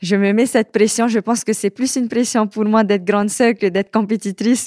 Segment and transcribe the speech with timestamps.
[0.00, 1.08] Je me mets cette pression.
[1.08, 4.66] Je pense que c'est plus une pression pour moi d'être grande sœur que d'être compétitrice.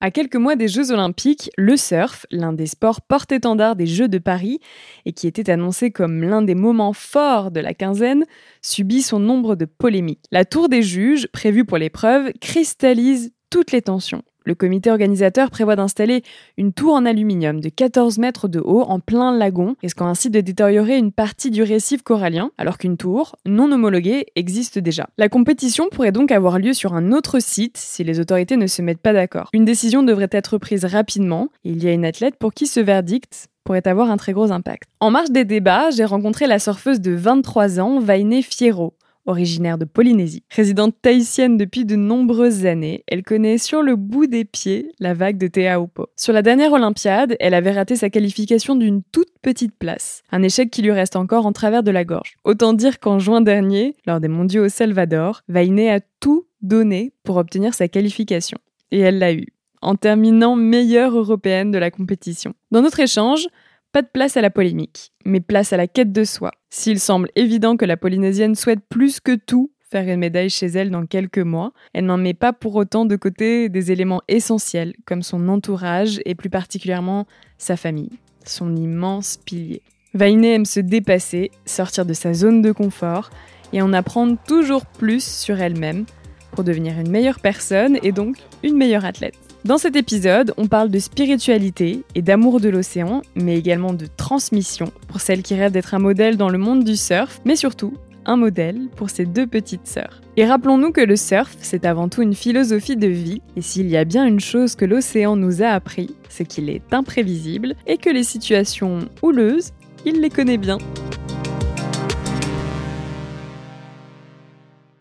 [0.00, 4.18] à quelques mois des Jeux Olympiques, le surf, l'un des sports porte-étendard des Jeux de
[4.18, 4.60] Paris
[5.04, 8.24] et qui était annoncé comme l'un des moments forts de la quinzaine,
[8.60, 10.24] subit son nombre de polémiques.
[10.30, 14.22] La tour des juges, prévue pour l'épreuve, cristallise toutes les tensions.
[14.46, 16.22] Le comité organisateur prévoit d'installer
[16.56, 20.40] une tour en aluminium de 14 mètres de haut en plein lagon, risquant ainsi de
[20.40, 25.08] détériorer une partie du récif corallien, alors qu'une tour, non homologuée, existe déjà.
[25.18, 28.82] La compétition pourrait donc avoir lieu sur un autre site si les autorités ne se
[28.82, 29.50] mettent pas d'accord.
[29.52, 32.78] Une décision devrait être prise rapidement, et il y a une athlète pour qui ce
[32.78, 34.84] verdict pourrait avoir un très gros impact.
[35.00, 38.94] En marge des débats, j'ai rencontré la surfeuse de 23 ans, Vainé Fierro
[39.26, 40.44] originaire de Polynésie.
[40.50, 45.38] Résidente tahitienne depuis de nombreuses années, elle connaît sur le bout des pieds la vague
[45.38, 46.06] de Teahupo.
[46.16, 50.70] Sur la dernière Olympiade, elle avait raté sa qualification d'une toute petite place, un échec
[50.70, 52.36] qui lui reste encore en travers de la gorge.
[52.44, 57.36] Autant dire qu'en juin dernier, lors des mondiaux au Salvador, Vainé a tout donné pour
[57.36, 58.58] obtenir sa qualification.
[58.90, 59.46] Et elle l'a eu,
[59.82, 62.54] en terminant meilleure européenne de la compétition.
[62.70, 63.48] Dans notre échange,
[63.92, 66.52] pas de place à la polémique, mais place à la quête de soi.
[66.70, 70.90] S'il semble évident que la Polynésienne souhaite plus que tout faire une médaille chez elle
[70.90, 75.22] dans quelques mois, elle n'en met pas pour autant de côté des éléments essentiels comme
[75.22, 79.82] son entourage et plus particulièrement sa famille, son immense pilier.
[80.12, 83.30] Vainé aime se dépasser, sortir de sa zone de confort
[83.72, 86.04] et en apprendre toujours plus sur elle-même
[86.52, 89.45] pour devenir une meilleure personne et donc une meilleure athlète.
[89.66, 94.92] Dans cet épisode, on parle de spiritualité et d'amour de l'océan, mais également de transmission
[95.08, 97.94] pour celles qui rêvent d'être un modèle dans le monde du surf, mais surtout
[98.26, 100.20] un modèle pour ses deux petites sœurs.
[100.36, 103.96] Et rappelons-nous que le surf, c'est avant tout une philosophie de vie, et s'il y
[103.96, 108.10] a bien une chose que l'océan nous a appris, c'est qu'il est imprévisible et que
[108.10, 109.72] les situations houleuses,
[110.04, 110.78] il les connaît bien.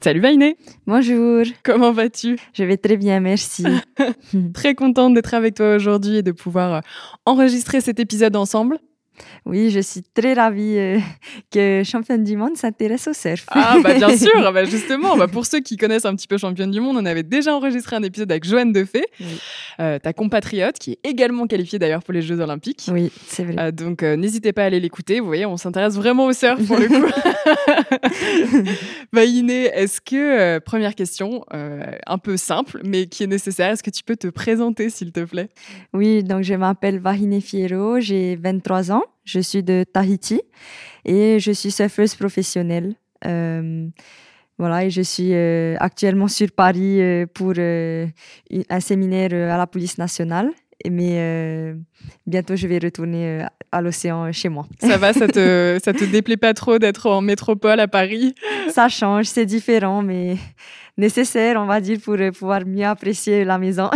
[0.06, 0.56] Salut Vainé
[0.86, 2.38] Bonjour Comment vas-tu?
[2.54, 3.66] Je vais très bien, merci.
[4.54, 6.80] très contente d'être avec toi aujourd'hui et de pouvoir euh,
[7.26, 8.78] enregistrer cet épisode ensemble.
[9.46, 11.00] Oui, je suis très ravie euh,
[11.52, 13.46] que Championne du Monde s'intéresse au surf.
[13.50, 16.72] Ah, bah bien sûr, bah justement, bah pour ceux qui connaissent un petit peu Championne
[16.72, 19.06] du Monde, on avait déjà enregistré un épisode avec Joanne Defay,
[19.80, 22.90] euh, ta compatriote, qui est également qualifiée d'ailleurs pour les Jeux Olympiques.
[22.92, 23.56] Oui, c'est vrai.
[23.60, 26.78] Euh, donc n'hésitez pas à aller l'écouter, vous voyez, on s'intéresse vraiment au surf pour
[26.78, 27.06] le coup.
[29.14, 33.92] bah Iné, est-ce que, première question, un peu simple, mais qui est nécessaire, est-ce que
[33.92, 35.50] tu peux te présenter s'il te plaît?
[35.94, 39.04] Oui, donc je m'appelle Vahine Fierro, j'ai 23 ans.
[39.24, 40.42] Je suis de Tahiti
[41.04, 42.96] et je suis surfeuse professionnelle.
[43.26, 43.88] Euh,
[44.58, 49.98] voilà, et je suis euh, actuellement sur Paris euh, pour un séminaire à la police
[49.98, 50.52] nationale.
[50.90, 51.74] Mais
[52.28, 54.68] bientôt, je vais retourner à l'océan chez moi.
[54.80, 58.36] Ça va, ça te, ça te déplaît pas trop d'être en métropole à Paris?
[58.70, 60.36] Ça change, c'est différent, mais
[60.98, 63.90] nécessaire, on va dire, pour pouvoir mieux apprécier la maison.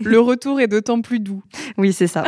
[0.00, 1.42] Le retour est d'autant plus doux.
[1.76, 2.24] Oui, c'est ça.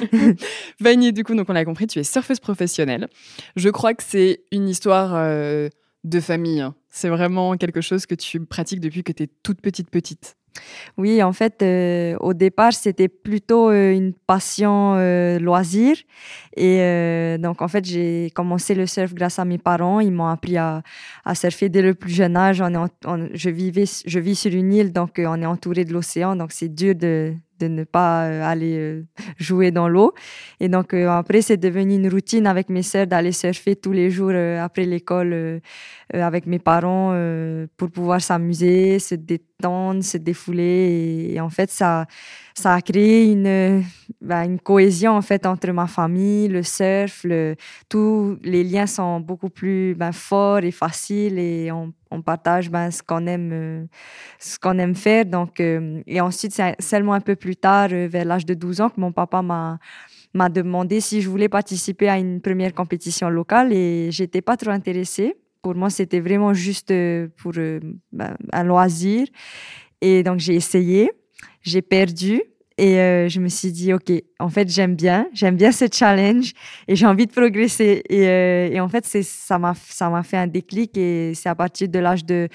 [0.80, 3.08] Vanier, du coup, donc on l'a compris, tu es surfeuse professionnelle.
[3.56, 5.68] Je crois que c'est une histoire euh,
[6.04, 6.60] de famille.
[6.60, 6.74] Hein.
[6.88, 10.36] C'est vraiment quelque chose que tu pratiques depuis que tu es toute petite petite.
[10.96, 14.94] Oui, en fait, euh, au départ, c'était plutôt euh, une passion
[15.38, 15.96] loisir.
[16.56, 20.00] Et donc, en fait, j'ai commencé le surf grâce à mes parents.
[20.00, 20.82] Ils m'ont appris à,
[21.34, 22.62] surfer dès le plus jeune âge.
[23.34, 26.36] je, vivais, je vis sur une île, donc on est entouré de l'océan.
[26.36, 29.04] Donc, c'est dur de, de ne pas euh, aller euh,
[29.36, 30.14] jouer dans l'eau.
[30.60, 34.10] Et donc euh, après, c'est devenu une routine avec mes sœurs d'aller surfer tous les
[34.10, 35.60] jours après l'école
[36.12, 37.12] avec mes parents
[37.76, 41.32] pour pouvoir s'amuser, se détendre, se défouler.
[41.34, 42.06] Et, en fait, ça,
[42.54, 43.82] ça a créé une,
[44.20, 47.56] bah, une cohésion en fait entre ma famille, le surf, le,
[47.88, 52.90] tous les liens sont beaucoup plus bah, forts et faciles et on on partage ben,
[52.90, 53.86] ce qu'on aime,
[54.38, 55.26] ce qu'on aime faire.
[55.26, 58.80] Donc, euh, et ensuite, c'est seulement un peu plus tard, euh, vers l'âge de 12
[58.80, 59.78] ans, que mon papa m'a,
[60.34, 64.70] m'a demandé si je voulais participer à une première compétition locale et j'étais pas trop
[64.70, 65.36] intéressée.
[65.62, 66.92] Pour moi, c'était vraiment juste
[67.36, 69.26] pour ben, un loisir.
[70.00, 71.10] Et donc, j'ai essayé,
[71.62, 72.42] j'ai perdu.
[72.78, 76.52] Et euh, je me suis dit, OK, en fait, j'aime bien, j'aime bien ce challenge
[76.86, 78.04] et j'ai envie de progresser.
[78.08, 81.98] Et, euh, et en fait, ça m'a, fait un déclic et c'est à partir de
[81.98, 82.48] l'âge de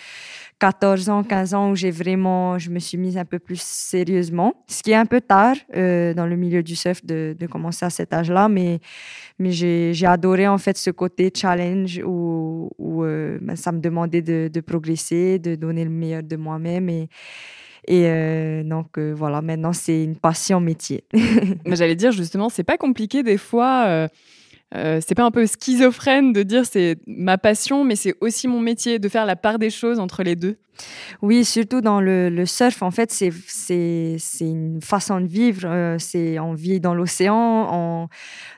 [0.59, 4.53] 14 ans, 15 ans où j'ai vraiment, je me suis mise un peu plus sérieusement.
[4.69, 7.85] Ce qui est un peu tard euh, dans le milieu du surf de, de commencer
[7.85, 8.79] à cet âge-là, mais,
[9.39, 14.49] mais j'ai, adoré en fait ce côté challenge où, où ben, ça me demandait de,
[14.51, 17.09] de progresser, de donner le meilleur de moi-même et
[17.87, 21.03] et euh, donc euh, voilà, maintenant c'est une passion métier.
[21.65, 24.07] Mais j'allais dire justement, c'est pas compliqué des fois.
[24.75, 28.59] Euh, c'est pas un peu schizophrène de dire c'est ma passion, mais c'est aussi mon
[28.59, 30.57] métier, de faire la part des choses entre les deux.
[31.21, 35.61] Oui, surtout dans le, surf, en fait, c'est c'est c'est une façon de vivre.
[35.65, 38.09] Euh, c'est on vit dans l'océan,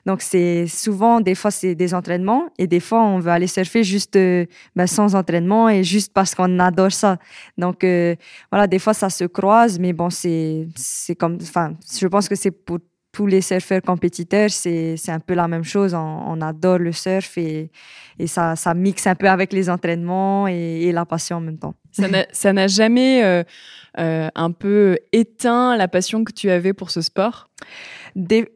[0.06, 3.84] donc c'est souvent des fois c'est des entraînements et des fois on veut aller surfer
[3.84, 7.18] juste euh, ben, sans entraînement et juste parce qu'on adore ça.
[7.58, 7.84] Donc
[8.50, 12.34] voilà, des fois ça se croise, mais bon c'est c'est comme, enfin, je pense que
[12.34, 12.78] c'est pour
[13.16, 15.94] tous les surfeurs compétiteurs, c'est un peu la même chose.
[15.94, 17.70] On, adore le surf et,
[18.18, 21.74] et, ça, ça mixe un peu avec les entraînements et, la passion en même temps.
[22.32, 23.42] Ça n'a jamais euh,
[23.98, 27.48] euh, un peu éteint la passion que tu avais pour ce sport?
[28.14, 28.52] Des,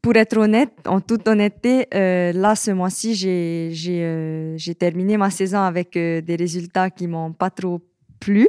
[0.00, 5.94] Pour être honnête, en toute honnêteté, euh, là, ce mois-ci, j'ai terminé ma saison avec
[5.94, 7.80] des résultats qui m'ont pas trop
[8.20, 8.48] plu.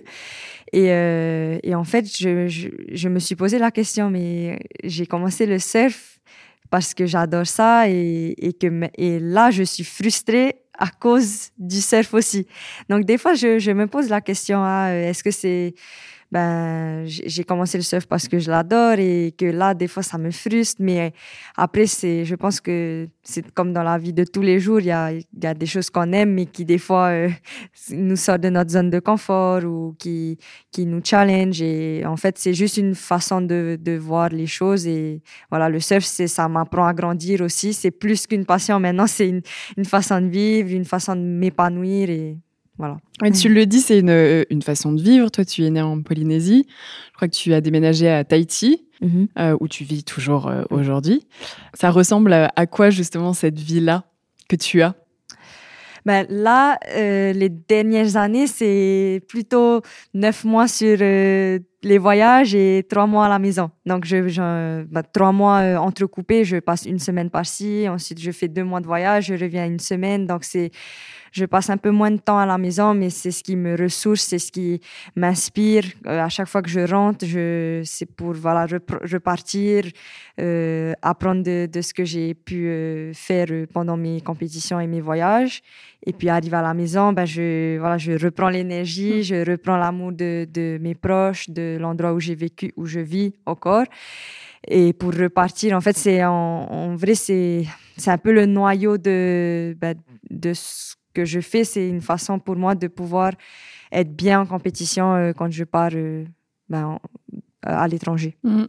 [0.71, 5.05] Et, euh, et en fait, je, je, je, me suis posé la question, mais j'ai
[5.05, 6.19] commencé le surf
[6.69, 8.67] parce que j'adore ça et, et, que,
[8.97, 12.45] et là, je suis frustrée à cause du surf aussi.
[12.89, 15.73] Donc, des fois, je, je me pose la question, ah, est-ce que c'est
[16.31, 20.17] ben j'ai commencé le surf parce que je l'adore et que là des fois ça
[20.17, 21.13] me frustre mais
[21.57, 24.87] après c'est je pense que c'est comme dans la vie de tous les jours il
[24.87, 27.29] y a y a des choses qu'on aime mais qui des fois euh,
[27.91, 30.37] nous sortent de notre zone de confort ou qui
[30.71, 34.85] qui nous challenge et en fait c'est juste une façon de de voir les choses
[34.87, 37.73] et voilà le surf c'est ça m'apprend à grandir aussi.
[37.73, 38.79] C'est plus qu'une passion.
[38.79, 39.41] Maintenant c'est une
[39.77, 42.37] une façon de vivre une façon de m'épanouir et
[42.79, 42.97] voilà.
[43.31, 45.29] tu le dis, c'est une, une, façon de vivre.
[45.29, 46.65] Toi, tu es né en Polynésie.
[47.09, 49.27] Je crois que tu as déménagé à Tahiti, mm-hmm.
[49.37, 51.27] euh, où tu vis toujours euh, aujourd'hui.
[51.73, 54.05] Ça ressemble à, quoi justement cette vie-là
[54.47, 54.95] que tu as?
[56.05, 59.81] Ben là, euh, les dernières années, c'est plutôt
[60.13, 63.71] neuf mois sur les voyages et trois mois à la maison.
[63.85, 68.47] Donc, je, je ben, trois mois entrecoupés, je passe une semaine par-ci, ensuite je fais
[68.47, 70.25] deux mois de voyage, je reviens une semaine.
[70.25, 70.71] Donc, c'est
[71.31, 73.75] je passe un peu moins de temps à la maison, mais c'est ce qui me
[73.77, 74.81] ressource, c'est ce qui
[75.15, 75.83] m'inspire.
[76.07, 78.65] Euh, à chaque fois que je rentre, je, c'est pour voilà,
[79.11, 79.83] repartir,
[80.39, 85.01] euh, apprendre de, de, ce que j'ai pu euh, faire pendant mes compétitions et mes
[85.01, 85.61] voyages.
[86.05, 89.23] Et puis, arriver à la maison, ben, je, voilà, je reprends l'énergie, mmh.
[89.23, 93.33] je reprends l'amour de, de mes proches, de l'endroit où j'ai vécu, où je vis
[93.45, 93.85] encore.
[94.67, 97.65] Et pour repartir, en fait, c'est en, en vrai, c'est,
[97.97, 99.95] c'est un peu le noyau de, ben,
[100.29, 103.31] de ce que je fais, c'est une façon pour moi de pouvoir
[103.91, 106.25] être bien en compétition euh, quand je pars euh,
[106.69, 106.99] ben,
[107.63, 108.37] à l'étranger.
[108.43, 108.65] Mmh.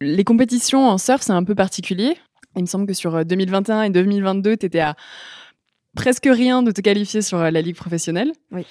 [0.00, 2.16] Les compétitions en surf, c'est un peu particulier.
[2.56, 4.96] Il me semble que sur 2021 euh, et 2022, tu étais à
[5.98, 8.32] presque rien de te qualifier sur la ligue professionnelle.
[8.52, 8.64] Oui.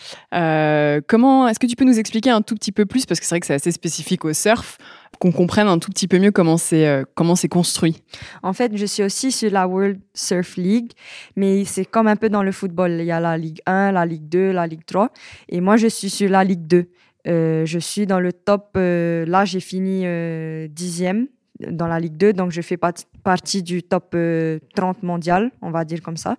[1.07, 3.35] comment est-ce que tu peux nous expliquer un tout petit peu plus parce que c'est
[3.35, 4.77] vrai que c'est assez spécifique au surf
[5.19, 8.01] qu'on comprenne un tout petit peu mieux comment c'est euh, comment c'est construit?
[8.43, 10.91] En fait, je suis aussi sur la World Surf League,
[11.35, 12.91] mais c'est comme un peu dans le football.
[12.99, 15.11] Il y a la Ligue 1, la Ligue 2, la Ligue 3,
[15.49, 16.85] et moi je suis sur la Ligue 2.
[17.27, 18.69] Euh, je suis dans le top.
[18.77, 20.05] Euh, là, j'ai fini
[20.69, 21.27] dixième
[21.59, 24.15] dans la Ligue 2, donc je fais partie du top
[24.75, 26.37] 30 mondial, on va dire comme ça.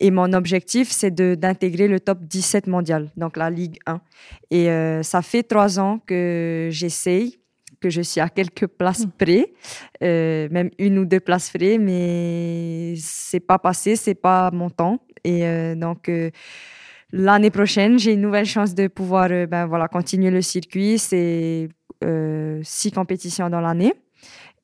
[0.00, 4.00] Et mon objectif, c'est d'intégrer le top 17 mondial, donc la Ligue 1.
[4.50, 7.38] Et ça fait trois ans que j'essaye
[7.80, 9.10] que je suis à quelques places hmm.
[9.18, 9.52] près,
[10.02, 15.00] euh, même une ou deux places près, mais c'est pas passé, c'est pas mon temps.
[15.24, 16.30] Et euh, donc euh,
[17.12, 20.98] l'année prochaine, j'ai une nouvelle chance de pouvoir ben, voilà, continuer le circuit.
[20.98, 21.68] C'est
[22.62, 23.94] six compétitions dans l'année.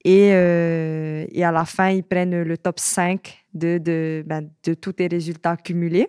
[0.04, 4.94] Et, et, à la fin, ils prennent le top 5 de, de, ben, de tous
[4.94, 6.08] tes résultats cumulés.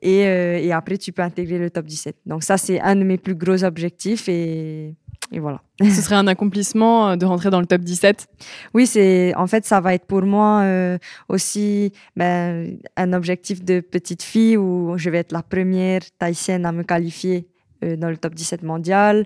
[0.00, 2.16] Et, et, après, tu peux intégrer le top 17.
[2.24, 4.28] Donc ça, c'est un de mes plus gros objectifs.
[4.28, 4.94] Et
[5.32, 5.62] et voilà.
[5.80, 8.26] Ce serait un accomplissement euh, de rentrer dans le top 17
[8.74, 13.80] Oui, c'est en fait ça va être pour moi euh, aussi ben, un objectif de
[13.80, 17.48] petite fille où je vais être la première tahitienne à me qualifier
[17.82, 19.24] euh, dans le top 17 mondial.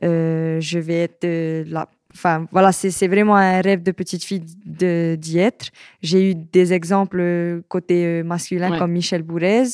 [0.00, 1.26] je vais être
[1.68, 5.66] la enfin voilà, c'est vraiment un rêve de petite fille d'y être.
[6.02, 9.68] J'ai eu des exemples euh, côté euh, masculin comme Michel Bourrez.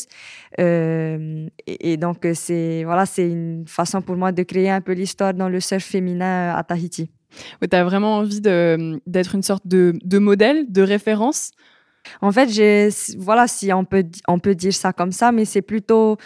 [0.61, 5.35] Euh, et, donc c'est voilà, c'est une façon pour moi de créer un peu l'histoire
[5.35, 7.11] dans le surf féminin à Tahiti.
[7.61, 11.51] tu as vraiment envie d'être une sorte de, de modèle, de référence
[12.21, 12.49] en fait,
[13.19, 16.17] voilà, si on peut, on peut dire ça comme ça, mais c'est plutôt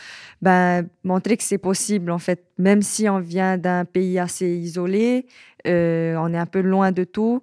[0.43, 2.45] ben, montrer que c'est possible, en fait.
[2.59, 5.27] Même si on vient d'un pays assez isolé,
[5.67, 7.43] euh, on est un peu loin de tout.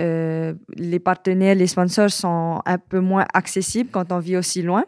[0.00, 4.84] Euh, les partenaires, les sponsors sont un peu moins accessibles quand on vit aussi loin.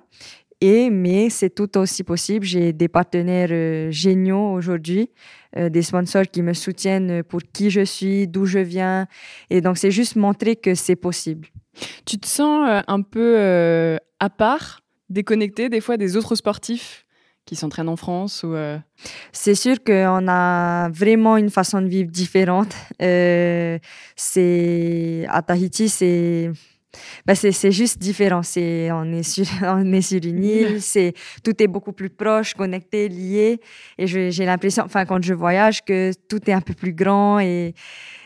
[0.67, 2.47] Et, mais c'est tout aussi possible.
[2.47, 5.11] J'ai des partenaires euh, géniaux aujourd'hui,
[5.55, 9.07] des sponsors qui me soutiennent pour qui je suis, d'où je viens.
[9.51, 11.49] Et donc, c'est juste montrer que c'est possible.
[12.07, 14.81] Tu te sens euh, un peu euh, à part,
[15.11, 17.05] déconnecté des fois des autres sportifs
[17.45, 18.79] qui s'entraînent en France ou euh?
[19.33, 22.75] C'est sûr qu'on a vraiment une façon de vivre différente.
[22.99, 23.81] c'est
[25.29, 26.51] à Tahiti, c'est
[27.27, 28.43] bah, c'est juste différent.
[28.43, 30.83] C'est on est sur on est sur une île.
[30.95, 33.61] C'est tout est beaucoup plus proche, connecté, lié.
[33.99, 37.75] Et j'ai l'impression, enfin quand je voyage, que tout est un peu plus grand et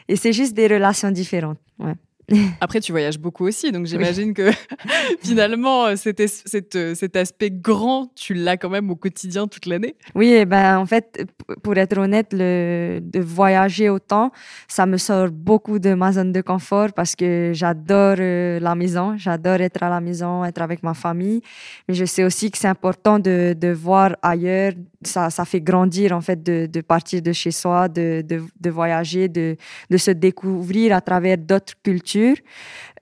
[0.08, 1.58] et c'est juste des relations différentes.
[1.78, 1.94] Ouais.
[2.60, 4.50] Après, tu voyages beaucoup aussi, donc j'imagine que
[5.22, 9.96] finalement, euh, cet, euh, cet, aspect grand, tu l'as quand même au quotidien toute l'année.
[10.14, 11.26] Oui, et ben, en fait,
[11.62, 14.30] pour être honnête, le, de voyager autant,
[14.68, 19.16] ça me sort beaucoup de ma zone de confort parce que j'adore euh, la maison,
[19.16, 21.40] j'adore être à la maison, être avec ma famille.
[21.88, 26.12] Mais je sais aussi que c'est important de, de voir ailleurs, ça, ça fait grandir
[26.12, 29.56] en fait de, de partir de chez soi, de, de, de voyager, de,
[29.96, 32.36] se découvrir à travers d'autres cultures,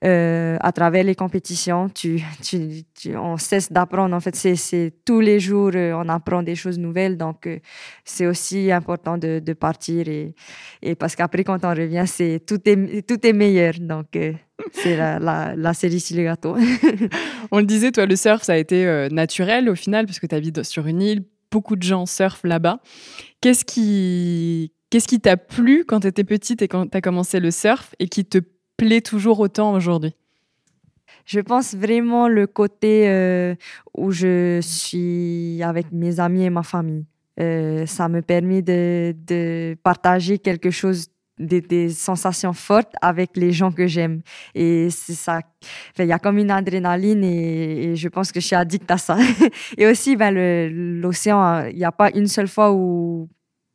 [0.03, 1.89] euh, à travers les compétitions.
[1.89, 4.15] Tu, tu, on cesse d'apprendre.
[4.15, 7.17] En fait, c'est tous les jours, euh, on apprend des choses nouvelles.
[7.17, 7.57] Donc, euh,
[8.05, 10.35] c'est aussi important de, de partir et,
[10.83, 13.73] et parce qu'après, quand on revient, c'est tout est tout est meilleur.
[13.79, 14.33] Donc euh,
[14.71, 16.55] c'est la, la, la, série sur le gâteau.
[17.51, 20.63] on le disait, toi, le surf, ça a été naturel au final, puisque tu habites
[20.63, 21.23] sur une île
[21.57, 22.79] beaucoup de gens surfent là-bas.
[23.41, 27.39] Qu'est-ce qui qu'est-ce qui t'a plu quand tu étais petite et quand tu as commencé
[27.39, 28.37] le surf et qui te
[28.77, 30.13] plaît toujours autant aujourd'hui?
[31.25, 33.55] Je pense vraiment le côté euh,
[33.97, 37.05] où je suis avec mes amis et ma famille.
[37.39, 41.07] Euh, ça me permet de, de partager quelque chose
[41.39, 44.21] des, sensations fortes avec les gens que j'aime.
[44.55, 45.41] Et c'est ça.
[45.99, 49.17] Il y a comme une adrénaline et, je pense que je suis addict à ça.
[49.77, 50.31] et aussi, ben,
[50.99, 53.29] l'océan, il n'y a pas une seule fois où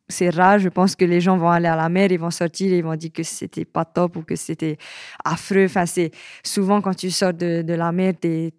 [0.09, 0.59] c'est rare.
[0.59, 2.95] Je pense que les gens vont aller à la mer, ils vont sortir, ils vont
[2.95, 4.77] dire que c'était pas top ou que c'était
[5.23, 5.65] affreux.
[5.65, 6.11] Enfin, c'est
[6.43, 8.53] souvent quand tu sors de, de la mer, tu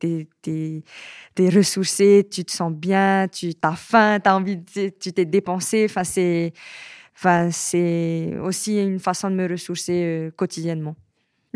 [0.47, 5.87] es, ressourcé, tu te sens bien, tu as faim, as envie, tu t'es dépensé.
[5.89, 6.53] Enfin, c'est
[7.17, 10.97] Enfin, c'est aussi une façon de me ressourcer euh, quotidiennement.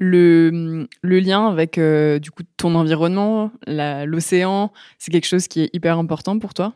[0.00, 5.74] Le, le, lien avec euh, du coup ton environnement, l'océan, c'est quelque chose qui est
[5.74, 6.72] hyper important pour toi?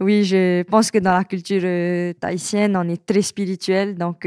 [0.00, 4.26] Oui, je pense que dans la culture euh, tahitienne, on est très spirituel, donc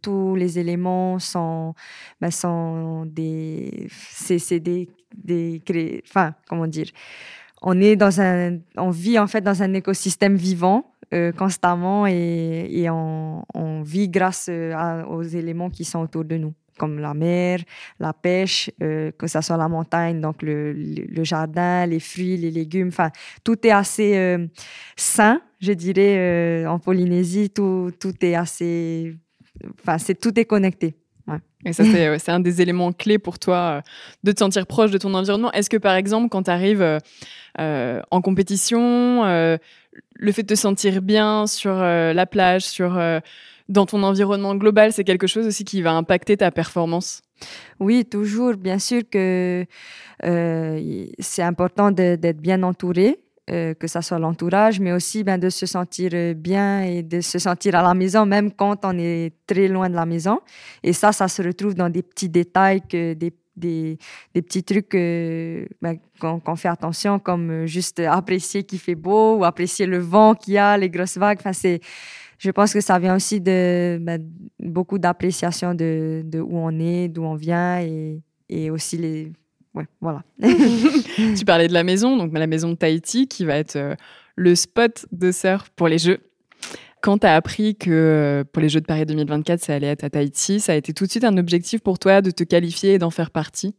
[0.00, 1.74] tous les éléments sont,
[2.18, 5.62] ben, sont des, c'est des, des,
[6.08, 6.86] enfin comment dire,
[7.60, 12.88] on est dans un, on vit en fait dans un écosystème vivant euh, constamment et,
[12.90, 17.60] on, vit grâce euh, aux éléments qui sont autour de nous, comme la mer,
[18.00, 20.74] la pêche, euh, que ce soit la montagne, donc le,
[21.22, 22.88] jardin, les fruits, les légumes.
[22.88, 23.10] Enfin,
[23.44, 24.48] tout est assez
[24.96, 27.50] sain, je dirais, en Polynésie.
[27.50, 29.14] Tout, tout est assez.
[29.80, 30.96] Enfin, c'est tout est connecté.
[31.64, 33.82] Et ça, c'est un des éléments clés pour toi
[34.22, 35.50] de te sentir proche de ton environnement.
[35.52, 36.98] Est-ce que, par exemple, quand tu arrives
[37.58, 39.58] en compétition,
[40.14, 43.20] le fait de te sentir bien sur euh, la plage, sur euh,
[43.68, 47.22] dans ton environnement global, c'est quelque chose aussi qui va impacter ta performance?
[47.80, 48.54] Oui, toujours.
[48.54, 49.66] Bien sûr que
[50.24, 55.66] euh, c'est important d'être bien entouré, que ça soit l'entourage, mais aussi ben, de se
[55.66, 59.90] sentir bien et de se sentir à la maison, même quand on est très loin
[59.90, 60.40] de la maison.
[60.82, 63.98] Et ça, ça se retrouve dans des petits détails, que des des,
[64.34, 69.44] petits trucs euh, ben, qu'on fait attention, comme euh, juste apprécier qu'il fait beau ou
[69.44, 71.38] apprécier le vent qu'il y a, les grosses vagues.
[71.40, 71.80] Enfin, c'est,
[72.38, 74.22] je pense que ça vient aussi de ben,
[74.60, 79.32] beaucoup d'appréciation de, où on est, d'où on vient et, et aussi les.
[80.00, 80.22] Voilà.
[80.40, 83.94] tu parlais de la maison, donc la maison de Tahiti qui va être euh,
[84.34, 86.20] le spot de surf pour les Jeux.
[87.06, 90.02] Quand tu as appris que euh, pour les Jeux de Paris 2024, ça allait être
[90.02, 92.94] à Tahiti, ça a été tout de suite un objectif pour toi de te qualifier
[92.94, 93.76] et d'en faire partie?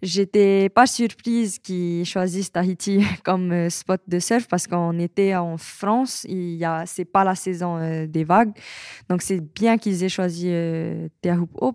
[0.00, 5.58] J'étais pas surprise qu'ils choisissent Tahiti comme euh, spot de surf parce qu'on était en
[5.58, 8.56] France, il y a, c'est pas la saison euh, des vagues.
[9.10, 11.08] Donc, c'est bien qu'ils aient choisi euh,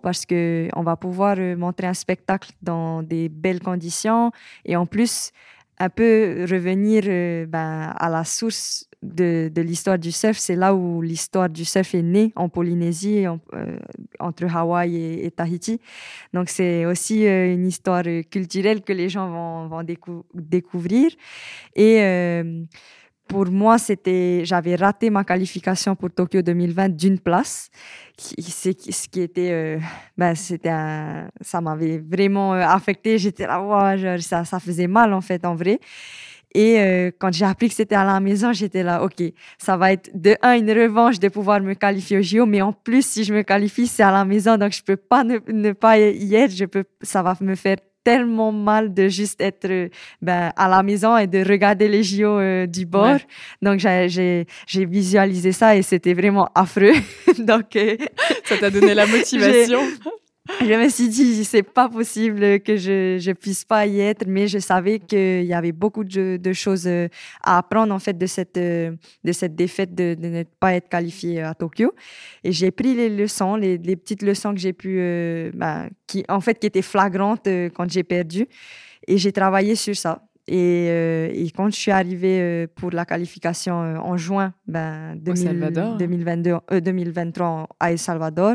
[0.02, 4.32] parce que on va pouvoir montrer un spectacle dans des belles conditions
[4.64, 5.30] et en plus,
[5.78, 7.02] un peu revenir
[7.46, 10.38] ben, à la source de, de l'histoire du surf.
[10.38, 13.78] C'est là où l'histoire du surf est née, en Polynésie, euh,
[14.18, 15.80] entre Hawaï et, Tahiti.
[16.32, 21.10] Donc, c'est aussi euh, une histoire culturelle que les gens vont, vont décou découvrir.
[21.74, 22.64] Et euh,
[23.28, 27.70] pour moi, c'était, j'avais raté ma qualification pour Tokyo 2020 d'une place.
[28.18, 29.78] Ce qui était,
[30.16, 30.70] ben, c'était
[31.40, 33.18] ça m'avait vraiment affecté.
[33.18, 35.80] J'étais là, wow, ça, ça faisait mal en fait, en vrai.
[36.56, 39.22] Et euh, quand j'ai appris que c'était à la maison, j'étais là, OK,
[39.58, 42.72] ça va être de un, une revanche de pouvoir me qualifier au JO, mais en
[42.72, 45.72] plus, si je me qualifie, c'est à la maison, donc je peux pas ne, ne,
[45.72, 46.56] pas y être.
[46.56, 49.90] Je peux, ça va me faire tellement mal de juste être
[50.22, 53.16] ben, à la maison et de regarder les JO euh, du bord.
[53.16, 53.26] Ouais.
[53.60, 56.94] Donc, j'ai visualisé ça et c'était vraiment affreux.
[57.38, 57.98] donc, euh,
[58.44, 59.80] ça t'a donné la motivation
[60.60, 64.46] je me suis dit, c'est pas possible que je, je puisse pas y être, mais
[64.48, 67.08] je savais qu'il y avait beaucoup de, de, choses euh,
[67.42, 68.92] à apprendre, en fait, de cette, euh,
[69.24, 71.92] de cette défaite de, de ne pas être qualifiée à Tokyo.
[72.44, 76.24] Et j'ai pris les leçons, les, les, petites leçons que j'ai pu, euh, ben, qui,
[76.28, 78.46] en fait, qui étaient flagrantes euh, quand j'ai perdu.
[79.08, 80.22] Et j'ai travaillé sur ça.
[80.48, 86.80] Et, euh, et, quand je suis arrivée pour la qualification en juin ben, 2000, 2022,
[86.80, 88.54] 2023 à El Salvador,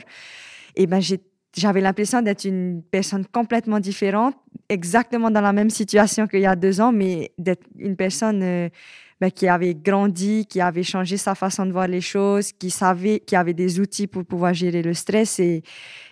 [0.75, 1.19] et ben j'ai
[1.55, 4.35] j'avais l'impression d'être une personne complètement différente,
[4.69, 8.69] exactement dans la même situation qu'il y a deux ans, mais d'être une personne euh,
[9.19, 13.19] ben, qui avait grandi, qui avait changé sa façon de voir les choses, qui savait,
[13.19, 15.61] qui avait des outils pour pouvoir gérer le stress et,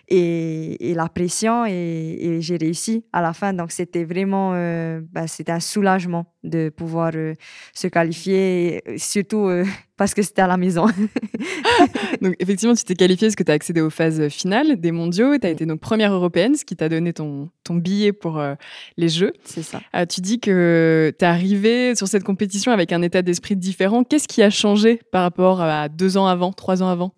[0.10, 1.66] et, et la pression.
[1.66, 3.54] Et, et j'ai réussi à la fin.
[3.54, 7.34] Donc, c'était vraiment euh, ben, c'était un soulagement de pouvoir euh,
[7.74, 9.66] se qualifier, surtout euh,
[9.98, 10.86] parce que c'était à la maison.
[12.22, 15.38] donc, effectivement, tu t'es qualifiée parce que tu as accédé aux phases finales des mondiaux.
[15.38, 18.56] Tu as été donc première européenne, ce qui t'a donné ton, ton billet pour euh,
[18.98, 19.34] les Jeux.
[19.44, 19.82] C'est ça.
[20.08, 24.04] tu dis que tu es arrivée sur cette compétition avec un état d'esprit différent.
[24.04, 27.14] Qu'est-ce qui a changé par rapport à deux ans avant, trois ans avant?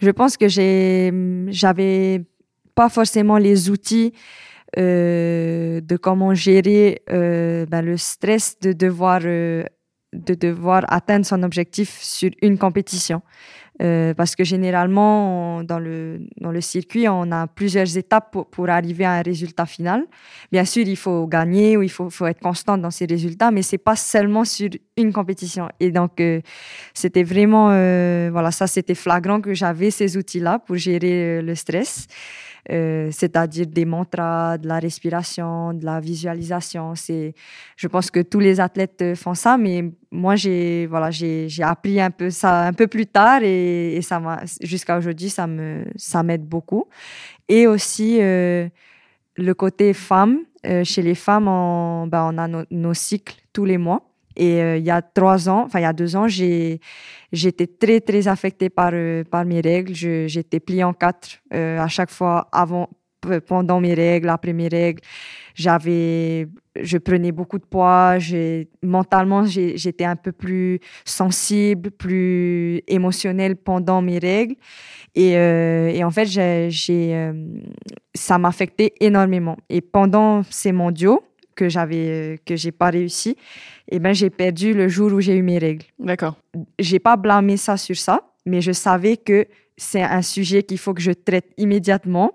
[0.00, 2.22] Je pense que j'avais
[2.74, 4.12] pas forcément les outils
[4.78, 9.64] euh, de comment gérer euh, ben, le stress de devoir, euh,
[10.12, 13.20] de devoir atteindre son objectif sur une compétition.
[13.80, 19.06] Euh, parce que généralement, dans, le, dans le circuit, on a plusieurs étapes pour, arriver
[19.06, 20.04] à un résultat final.
[20.52, 23.62] Bien sûr, il faut gagner ou il faut, faut être constant dans ces résultats, mais
[23.62, 25.68] c'est pas seulement sur une compétition.
[25.80, 26.40] Et donc, euh,
[26.92, 32.06] c'était vraiment, euh, voilà, ça, c'était flagrant que j'avais ces outils-là pour gérer le stress.
[32.70, 36.94] Euh, c'est-à-dire des mantras, de la respiration, de la visualisation.
[36.94, 37.34] C'est,
[37.76, 42.10] je pense que tous les athlètes font ça, mais moi j'ai voilà j'ai appris un
[42.10, 44.20] peu ça un peu plus tard et, et ça
[44.60, 46.86] jusqu'à aujourd'hui ça me ça m'aide beaucoup.
[47.48, 48.68] Et aussi euh,
[49.36, 50.40] le côté femme.
[50.66, 54.09] Euh, chez les femmes, on, ben, a no, nos cycles tous les mois.
[54.36, 56.80] Et euh, il y a trois ans, enfin il y a deux ans, j'ai
[57.32, 59.94] j'étais très très affectée par euh, par mes règles.
[59.94, 62.88] J'étais pliée en quatre euh, à chaque fois avant,
[63.46, 65.02] pendant mes règles, après mes règles.
[65.54, 66.48] J'avais,
[66.80, 68.16] je prenais beaucoup de poids.
[68.82, 74.54] Mentalement, j'étais un peu plus sensible, plus émotionnelle pendant mes règles.
[75.14, 76.70] Et, euh, et en fait, j'ai,
[77.14, 77.32] euh,
[78.14, 79.56] ça m'affectait énormément.
[79.68, 81.22] Et pendant ces mondiaux,
[81.60, 85.36] que j'avais que j'ai pas réussi et eh ben j'ai perdu le jour où j'ai
[85.40, 86.36] eu mes règles d'accord
[86.78, 89.38] j'ai pas blâmé ça sur ça mais je savais que
[89.76, 92.28] c'est un sujet qu'il faut que je traite immédiatement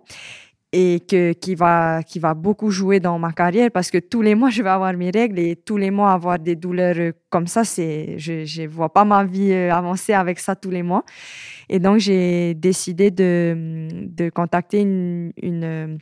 [0.77, 4.35] et que, qui, va, qui va beaucoup jouer dans ma carrière parce que tous les
[4.35, 7.63] mois, je vais avoir mes règles et tous les mois, avoir des douleurs comme ça,
[7.63, 11.05] c'est, je ne vois pas ma vie avancer avec ça tous les mois.
[11.69, 13.87] Et donc, j'ai décidé de,
[14.19, 15.97] de contacter une, une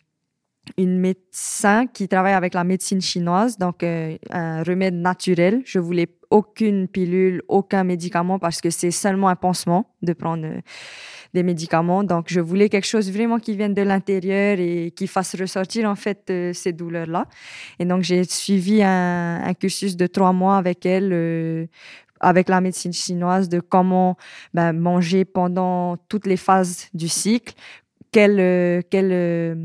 [0.77, 5.61] une médecin qui travaille avec la médecine chinoise, donc euh, un remède naturel.
[5.65, 10.61] Je voulais aucune pilule, aucun médicament parce que c'est seulement un pansement de prendre euh,
[11.33, 12.03] des médicaments.
[12.03, 15.95] Donc je voulais quelque chose vraiment qui vienne de l'intérieur et qui fasse ressortir en
[15.95, 17.27] fait euh, ces douleurs-là.
[17.77, 21.69] Et donc j'ai suivi un, cursus de trois mois avec elle.
[22.25, 24.15] Avec la médecine chinoise de comment
[24.53, 27.53] ben, manger pendant toutes les phases du cycle,
[28.13, 29.55] quel, euh, quel euh,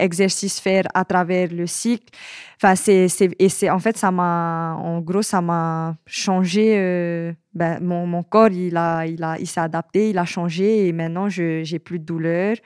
[0.00, 2.08] exercice faire à travers le cycle.
[2.56, 3.06] Enfin, c'est,
[3.38, 6.74] et c'est, en fait, ça m'a, en gros, ça m'a changé.
[6.76, 10.88] Euh, ben, mon, mon corps, il a, il a, il s'est adapté, il a changé
[10.88, 12.56] et maintenant, je, j'ai plus de douleur.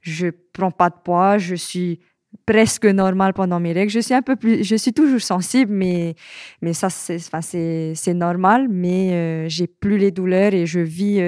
[0.00, 2.00] Je prends pas de poids, je suis
[2.46, 3.90] presque normal pendant mes règles.
[3.90, 6.14] Je suis un peu plus, je suis toujours sensible, mais,
[6.62, 10.80] mais ça, c'est, enfin, c'est, c'est normal, mais euh, j'ai plus les douleurs et je
[10.80, 11.20] vis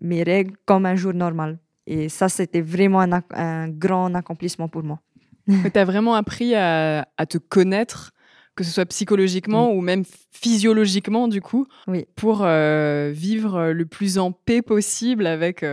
[0.00, 1.58] mes règles comme un jour normal.
[1.86, 5.00] Et ça, c'était vraiment un, un grand accomplissement pour moi.
[5.46, 8.12] tu as vraiment appris à, à, te connaître,
[8.56, 12.06] que ce soit psychologiquement ou même physiologiquement, du coup, oui.
[12.16, 15.64] pour euh, vivre le plus en paix possible avec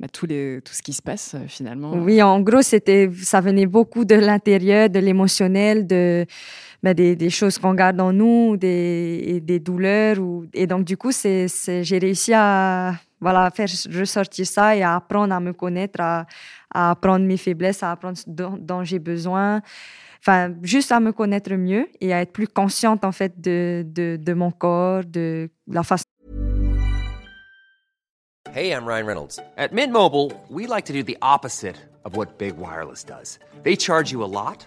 [0.00, 1.92] bah, tout, les, tout ce qui se passe euh, finalement.
[1.94, 6.24] Oui, en gros, c'était, ça venait beaucoup de l'intérieur, de l'émotionnel, de,
[6.84, 10.20] bah, des, des, choses qu'on garde en nous, des, des douleurs.
[10.20, 11.48] Ou, et donc, du coup, c'est,
[11.82, 16.26] j'ai réussi à voilà, faire ressortir ça et apprendre à me connaître, à,
[16.72, 19.60] apprendre mes faiblesses, à apprendre ce dont, j'ai besoin.
[20.20, 24.34] Enfin, juste à me connaître mieux et à être plus consciente, en fait, de, de,
[24.34, 26.04] mon corps, de la façon
[28.54, 29.38] Hey, I'm Ryan Reynolds.
[29.58, 29.92] At Mint
[30.48, 33.38] we like to do the opposite of what Big Wireless does.
[33.62, 34.66] They charge you a lot,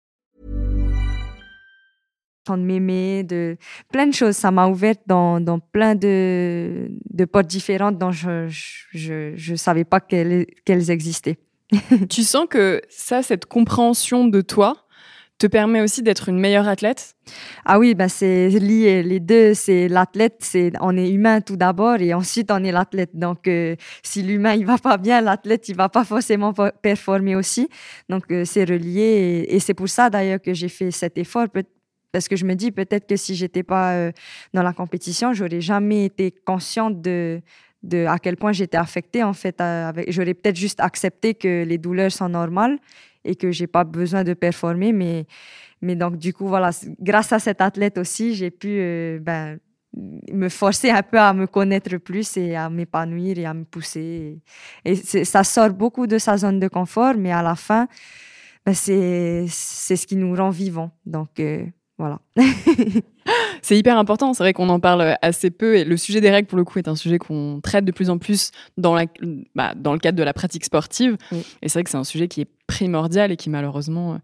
[2.49, 3.57] de m'aimer, de
[3.91, 4.35] plein de choses.
[4.35, 9.83] Ça m'a ouverte dans, dans plein de, de portes différentes dont je je, je savais
[9.85, 11.37] pas qu'elles qu'elles existaient.
[12.09, 14.87] tu sens que ça, cette compréhension de toi,
[15.41, 17.15] te permet aussi d'être une meilleure athlète?
[17.65, 19.01] Ah oui, bah c'est lié.
[19.01, 23.15] Les deux, c'est l'athlète, c'est on est humain tout d'abord et ensuite on est l'athlète.
[23.15, 27.69] Donc euh, si l'humain il va pas bien, l'athlète il va pas forcément performer aussi.
[28.07, 29.01] Donc euh, c'est relié
[29.47, 31.47] et, et c'est pour ça d'ailleurs que j'ai fait cet effort
[32.11, 34.11] parce que je me dis peut-être que si j'étais pas euh,
[34.53, 37.41] dans la compétition, j'aurais jamais été consciente de,
[38.07, 39.59] à quel point j'étais affectée en fait.
[39.61, 42.79] Avec, j'aurais peut-être juste accepté que les douleurs sont normales
[43.23, 45.25] et que j'ai pas besoin de performer, mais
[45.81, 46.69] mais donc du coup voilà,
[46.99, 49.57] grâce à cet athlète aussi, j'ai pu euh, ben,
[50.31, 54.39] me forcer un peu à me connaître plus et à m'épanouir et à me pousser.
[54.85, 57.87] Et, ça sort beaucoup de sa zone de confort, mais à la fin,
[58.65, 60.91] ben c'est c'est ce qui nous rend vivants.
[61.05, 61.65] Donc euh,
[62.01, 62.19] voilà.
[63.61, 64.33] c'est hyper important.
[64.33, 66.79] C'est vrai qu'on en parle assez peu et le sujet des règles, pour le coup,
[66.79, 69.05] est un sujet qu'on traite de plus en plus dans, la,
[69.53, 71.17] bah, dans le cadre de la pratique sportive.
[71.31, 71.45] Oui.
[71.61, 74.17] Et c'est vrai que c'est un sujet qui est primordial et qui malheureusement euh,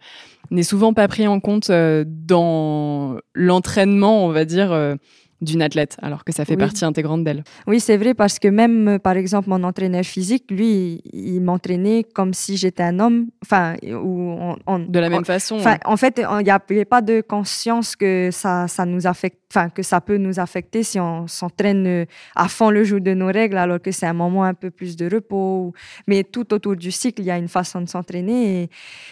[0.49, 4.71] n'est souvent pas pris en compte euh, dans l'entraînement, on va dire.
[4.71, 4.95] Euh,
[5.41, 6.59] d'une athlète, alors que ça fait Oui.
[6.59, 7.43] partie intégrante d'elle.
[7.67, 11.41] Oui, c'est vrai parce que même, euh, par exemple, mon entraîneur physique, lui, il, il
[11.41, 13.27] m'entraînait comme si j'étais un homme.
[13.43, 15.59] Enfin, ou on, on- De la même on- façon.
[15.85, 19.81] En fait, il n'y avait pas de conscience que ça, ça nous affecte, enfin, que
[19.83, 22.05] ça peut nous affecter si on s'entraîne euh,
[22.35, 24.95] à fond le jour de nos règles, alors que c'est un moment un peu plus
[24.95, 25.73] de repos.
[26.07, 28.69] Mais tout autour du cycle, il y a une façon de s'entraîner.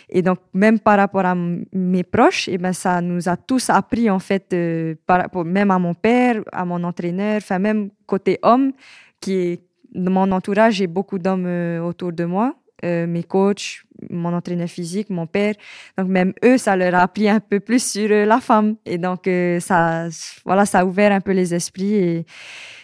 [0.10, 4.10] Et, donc, même par rapport à mes proches, et ben, ça nous a tous appris,
[4.10, 8.40] en fait, euh, par rapport, même à mon père, à mon entraîneur, enfin, même côté
[8.42, 8.74] homme,
[9.22, 9.62] qui est
[9.94, 15.10] mon entourage, j'ai beaucoup d'hommes euh, autour de moi, euh, mes coachs, mon entraîneur physique,
[15.10, 15.56] mon père.
[15.98, 18.76] Donc même eux, ça leur a appris un peu plus sur euh, la femme.
[18.86, 20.08] Et donc euh, ça,
[20.46, 22.26] voilà, ça a ouvert un peu les esprits et,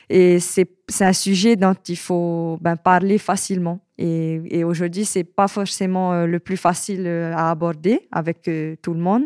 [0.09, 0.67] et c'est
[1.01, 3.79] un sujet dont il faut ben, parler facilement.
[3.97, 8.49] Et, et aujourd'hui, c'est pas forcément le plus facile à aborder avec
[8.81, 9.25] tout le monde,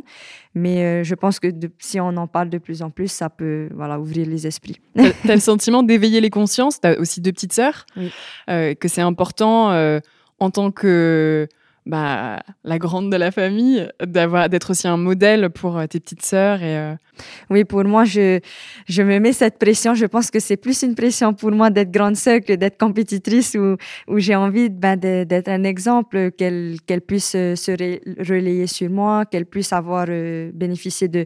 [0.54, 3.70] mais je pense que de- si on en parle de plus en plus, ça peut
[3.74, 4.82] voilà ouvrir les esprits.
[4.96, 6.82] T'as t'as le sentiment d'éveiller les consciences?
[6.82, 7.86] T'as aussi deux petites sœurs?
[7.96, 8.12] Oui.
[8.48, 9.72] que c'est important
[10.40, 11.48] en tant que
[11.86, 16.26] bah, la grande de la famille d'avoir d'être aussi un modèle pour euh, tes petites
[16.26, 16.96] sœurs et euh,
[17.52, 18.40] Oui, pour moi, je,
[18.88, 19.94] je me mets cette pression.
[19.94, 23.56] Je pense que c'est plus une pression pour moi d'être grande sœur que d'être compétitrice
[23.56, 27.72] où, où j'ai envie ben, d'être un exemple, qu'elle qu'elle puisse euh, se
[28.28, 31.26] relayer sur moi, qu'elle puisse avoir euh, bénéficié de,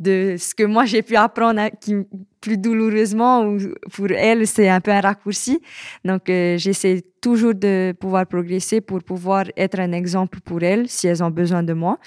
[0.00, 1.94] de ce que moi j'ai pu apprendre qui,
[2.40, 3.58] plus douloureusement ou
[3.92, 5.60] pour elle, c'est un peu un raccourci.
[6.04, 11.06] Donc, euh, j'essaie toujours de pouvoir progresser pour pouvoir être un exemple pour elles si
[11.06, 11.98] elles ont besoin de moi.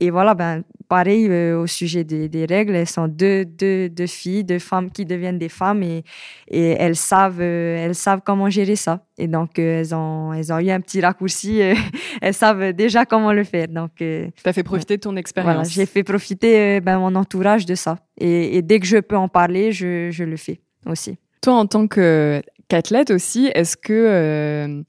[0.00, 4.06] Et voilà, ben, pareil euh, au sujet des, des règles, elles sont deux, deux, deux
[4.06, 6.04] filles, deux femmes qui deviennent des femmes et,
[6.48, 9.02] et elles, savent, euh, elles savent comment gérer ça.
[9.16, 11.62] Et donc, euh, elles, ont, elles ont eu un petit raccourci,
[12.20, 13.68] elles savent déjà comment le faire.
[13.68, 15.70] Donc, euh, t'as fait profiter de ton voilà, expérience.
[15.70, 17.96] j'ai fait profiter ben, mon entourage de ça.
[18.20, 21.16] Et, et dès que je peux en parler, je, je le fais aussi.
[21.40, 24.84] Toi, en tant qu'athlète aussi, est-ce que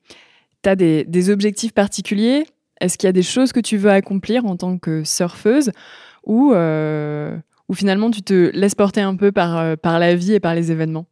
[0.64, 2.44] tu as des, des objectifs particuliers?
[2.84, 5.72] Est-ce qu'il y a des choses que tu veux accomplir en tant que surfeuse
[6.26, 7.38] ou, euh,
[7.74, 10.70] finalement tu te laisses porter un peu par, euh, par la vie et par les
[10.70, 11.06] événements?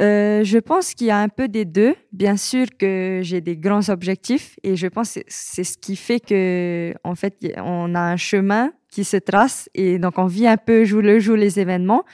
[0.00, 1.94] Euh, je pense qu'il y a un peu des deux.
[2.12, 6.18] Bien sûr que j'ai des grands objectifs et je pense que c'est ce qui fait
[6.18, 10.56] que, en fait, on a un chemin qui se trace et donc on vit un
[10.56, 12.04] peu jour le jour les événements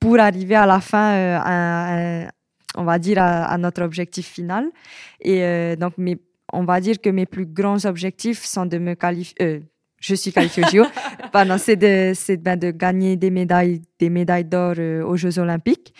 [0.00, 2.26] pour arriver à la fin
[2.76, 4.70] on va dire à, notre objectif final.
[5.20, 5.94] Et donc
[6.52, 9.62] on va dire que mes plus grands objectifs sont de me qualifier
[10.00, 10.84] je suis qualifiée au JO.
[11.58, 15.92] c'est de, ben, de gagner des médailles, des médailles d'or euh, aux Jeux Olympiques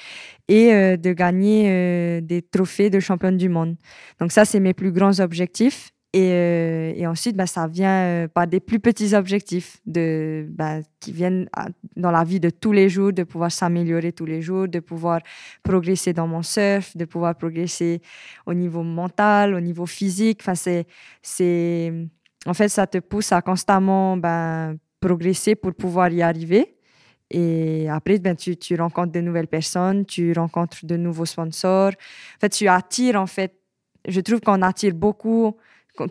[0.48, 3.76] et euh, de gagner euh, des trophées de championne du monde.
[4.20, 5.90] Donc ça, c'est mes plus grands objectifs.
[6.14, 11.48] Et, et ensuite, ben, ça vient par des plus petits objectifs de, ben, qui viennent
[11.96, 15.20] dans la vie de tous les jours, de pouvoir s'améliorer tous les jours, de pouvoir
[15.62, 18.00] progresser dans mon surf, de pouvoir progresser
[18.46, 20.38] au niveau mental, au niveau physique.
[20.40, 20.86] Enfin, c'est,
[21.20, 21.92] c'est,
[22.46, 26.74] en fait, ça te pousse à constamment ben, progresser pour pouvoir y arriver.
[27.30, 31.90] Et après, ben, tu, tu, rencontres de nouvelles personnes, tu rencontres de nouveaux sponsors.
[31.90, 33.54] En fait, tu attires, en fait,
[34.06, 35.54] je trouve qu'on attire beaucoup.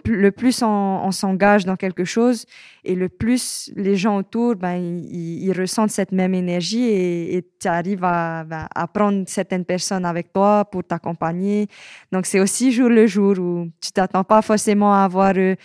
[0.05, 2.45] Le plus on, s'engage dans quelque chose
[2.83, 8.03] et le plus les gens autour, ben, ils, ressentent cette même énergie et, tu arrives
[8.03, 11.67] à, ben, à, prendre certaines personnes avec toi pour t'accompagner.
[12.11, 15.55] Donc, c'est aussi jour le jour où tu t'attends pas forcément à avoir euh,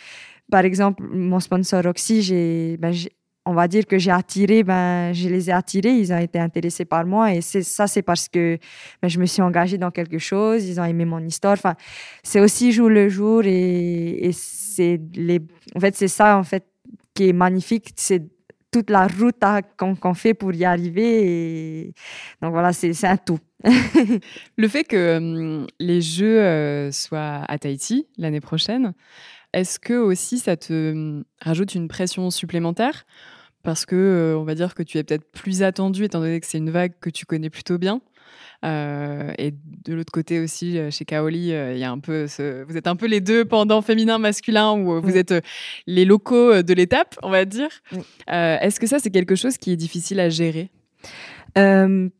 [0.52, 2.76] par exemple, mon sponsor Oxy,
[3.44, 6.84] on va dire que j'ai attiré, ben, je les ai attirés, ils ont été intéressés
[6.84, 8.58] par moi et c'est ça, c'est parce que
[9.02, 11.54] ben, je me suis engagée dans quelque chose, ils ont aimé mon histoire.
[11.54, 11.74] Enfin,
[12.22, 15.40] c'est aussi jour le jour et, c'est les,
[15.76, 16.64] en fait, c'est ça en fait
[17.14, 18.22] qui est magnifique, c'est
[18.70, 19.36] toute la route
[19.76, 21.92] qu'on fait pour y arriver.
[22.40, 23.38] Donc voilà, c'est un tout.
[24.56, 28.94] le fait que hum, les Jeux euh, soient à Tahiti l'année prochaine,
[29.52, 33.04] est-ce que aussi ça te hum, rajoute une pression supplémentaire
[33.62, 36.46] parce que euh, on va dire que tu es peut-être plus attendu étant donné que
[36.46, 38.00] c'est une vague que tu connais plutôt bien.
[38.64, 42.26] Euh, et de l'autre côté aussi, euh, chez Kaoli, il y a un peu
[42.66, 45.34] vous êtes un peu les deux pendant féminin masculin où vous êtes
[45.86, 47.70] les locaux de l'étape, on va dire.
[48.28, 50.70] Est-ce que ça c'est quelque chose qui est difficile à gérer?
[51.56, 52.10] Je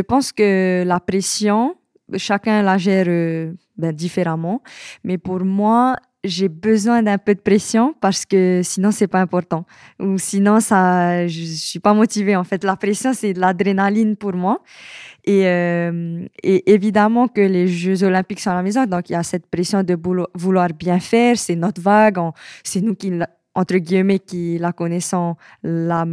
[0.00, 1.76] pense que la pression,
[2.16, 3.06] chacun la gère
[3.76, 4.62] ben, différemment.
[5.04, 5.96] Mais pour moi,
[6.26, 9.64] j'ai besoin d'un peu de pression parce que sinon c'est pas important
[9.98, 14.34] ou sinon ça je, suis pas motivée en fait la pression c'est de l'adrénaline pour
[14.34, 14.60] moi
[15.24, 19.16] et, euh, et, évidemment que les Jeux Olympiques sont à la maison donc il y
[19.16, 19.96] a cette pression de
[20.34, 22.18] vouloir bien faire c'est notre vague
[22.62, 23.12] c'est nous qui
[23.56, 26.06] entre guillemets, qui la connaissant la,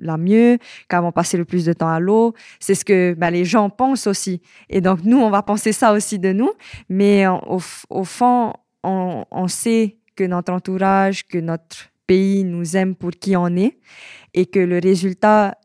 [0.00, 0.58] la mieux,
[0.90, 2.34] qui avons passé le plus de temps à l'eau.
[2.58, 4.42] C'est ce que ben, les gens pensent aussi.
[4.68, 6.50] Et donc, nous, on va penser ça aussi de nous.
[6.88, 13.36] Mais au fond, on, sait que notre entourage, que notre pays nous aime pour qui
[13.36, 13.78] on est
[14.34, 15.56] et que le résultat,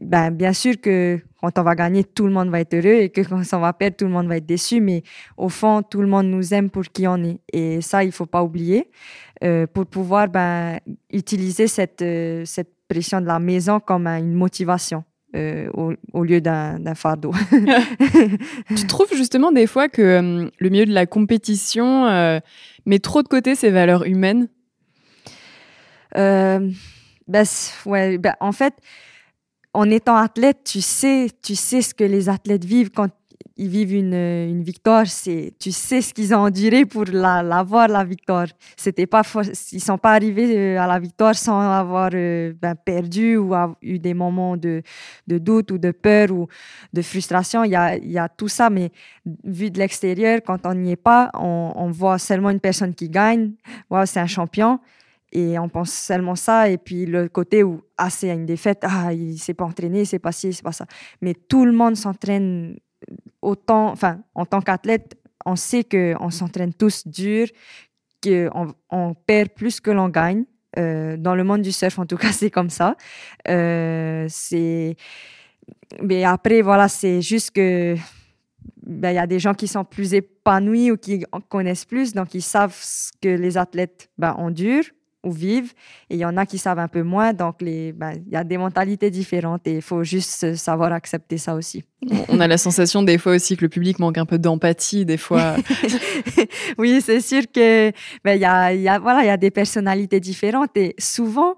[0.00, 3.10] ben, bien sûr que quand on va gagner, tout le monde va être heureux et
[3.10, 4.80] que quand on va perdre, tout le monde va être déçu.
[4.80, 5.02] Mais
[5.36, 7.38] au fond, tout le monde nous aime pour qui on est.
[7.52, 8.90] Et ça, il faut pas oublier
[9.42, 10.78] euh, pour pouvoir ben,
[11.12, 15.04] utiliser cette, euh, cette pression de la maison comme une motivation.
[15.34, 15.68] Euh,
[16.12, 17.32] au, lieu d'un fardeau.
[18.76, 22.40] tu trouves justement des fois que le milieu de la compétition
[22.86, 24.48] met trop de côté ses valeurs humaines?
[26.14, 27.44] Ben,
[27.86, 28.74] ouais, ben, En fait,
[29.72, 33.08] en étant athlète, tu sais, tu sais ce que les athlètes vivent quand
[33.56, 35.06] ils vivent une, une victoire.
[35.06, 38.46] C'est, tu sais ce qu'ils ont enduré pour l'avoir la, victoire.
[38.76, 39.22] C'était pas,
[39.72, 43.98] ils sont pas arrivés euh, à la victoire sans avoir euh, ben, perdu ou eu
[43.98, 44.82] des moments de,
[45.26, 46.48] de, doute ou de peur ou
[46.92, 47.64] de frustration.
[47.64, 48.90] Il y a, il y a tout ça, mais
[49.44, 53.08] vu de l'extérieur, quand on n'y est pas, on, on, voit seulement une personne qui
[53.08, 53.52] gagne.
[53.90, 54.80] Wow, c'est un champion
[55.34, 59.12] et on pense seulement ça et puis le côté où ah c'est une défaite ah
[59.12, 60.86] il s'est pas entraîné c'est pas ci c'est pas ça
[61.20, 62.76] mais tout le monde s'entraîne
[63.42, 67.48] autant enfin en tant qu'athlète on sait que on s'entraîne tous dur
[68.22, 70.44] qu'on on perd plus que l'on gagne.
[70.76, 72.96] Euh, dans le monde du surf en tout cas c'est comme ça.
[73.48, 74.96] Euh, c'est
[76.02, 77.96] mais après voilà c'est juste que
[78.82, 82.12] ben, il y a des gens qui sont plus épanouis ou qui en connaissent plus,
[82.12, 84.90] donc ils savent ce que les athlètes ben, endurent
[85.24, 85.72] ou vivent.
[86.10, 87.32] Et il y en a qui savent un peu moins.
[87.32, 87.94] Donc, ben,
[88.26, 91.84] il y a des mentalités différentes et il faut juste savoir accepter ça aussi.
[92.28, 95.16] On a la sensation des fois aussi que le public manque un peu d'empathie, des
[95.16, 95.56] fois.
[96.78, 97.90] oui, c'est sûr que
[98.22, 100.76] ben, y, a, y, a, voilà, y a des personnalités différentes.
[100.76, 101.56] Et souvent,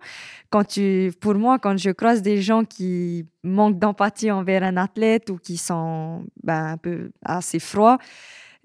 [0.51, 5.31] quand tu, pour moi, quand je croise des gens qui manquent d'empathie envers un athlète
[5.31, 7.99] ou qui sont ben, un peu assez froids,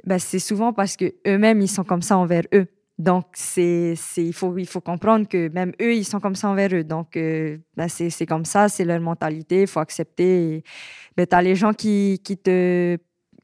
[0.05, 2.67] ben, c'est souvent parce que eux-mêmes ils sont comme ça envers eux.
[3.01, 6.49] Donc, c'est, c'est, il, faut, il faut comprendre que même eux, ils sont comme ça
[6.49, 6.83] envers eux.
[6.83, 10.63] Donc, euh, ben c'est, c'est comme ça, c'est leur mentalité, il faut accepter.
[11.17, 12.99] Ben, tu as les gens qui, qui, te,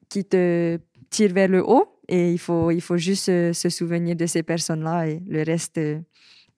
[0.10, 0.78] qui te
[1.10, 5.08] tirent vers le haut et il faut, il faut juste se souvenir de ces personnes-là
[5.08, 5.80] et le reste,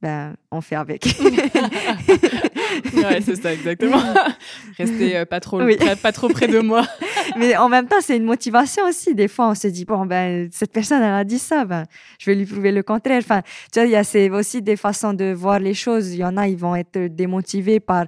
[0.01, 1.05] ben, on fait avec.
[2.93, 4.01] ouais, c'est ça, exactement.
[4.77, 5.61] Restez euh, pas, trop,
[6.01, 6.85] pas trop près de moi.
[7.37, 9.15] Mais en même temps, c'est une motivation aussi.
[9.15, 11.85] Des fois, on se dit, bon, ben, cette personne, elle a dit ça, ben,
[12.19, 13.19] je vais lui prouver le contraire.
[13.19, 16.13] Enfin, tu vois, il y a aussi des façons de voir les choses.
[16.13, 18.05] Il y en a, ils vont être démotivés par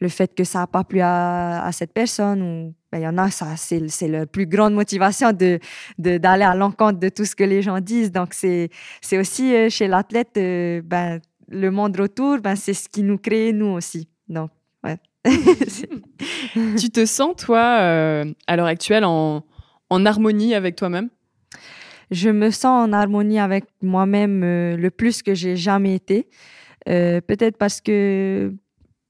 [0.00, 3.06] le fait que ça n'a pas plu à, à, cette personne ou ben, il y
[3.06, 5.60] en a, ça, c'est, c'est leur plus grande motivation de,
[5.98, 8.10] de, d'aller à l'encontre de tout ce que les gens disent.
[8.10, 8.70] Donc, c'est,
[9.00, 11.20] c'est aussi euh, chez l'athlète, euh, ben,
[11.50, 14.08] le monde retour, ben, c'est ce qui nous crée, nous aussi.
[14.28, 14.50] Donc,
[14.84, 14.96] ouais.
[16.78, 19.44] tu te sens, toi, euh, à l'heure actuelle, en,
[19.90, 21.10] en harmonie avec toi-même?
[22.10, 26.28] Je me sens en harmonie avec moi-même euh, le plus que j'ai jamais été.
[26.88, 28.52] Euh, peut-être parce que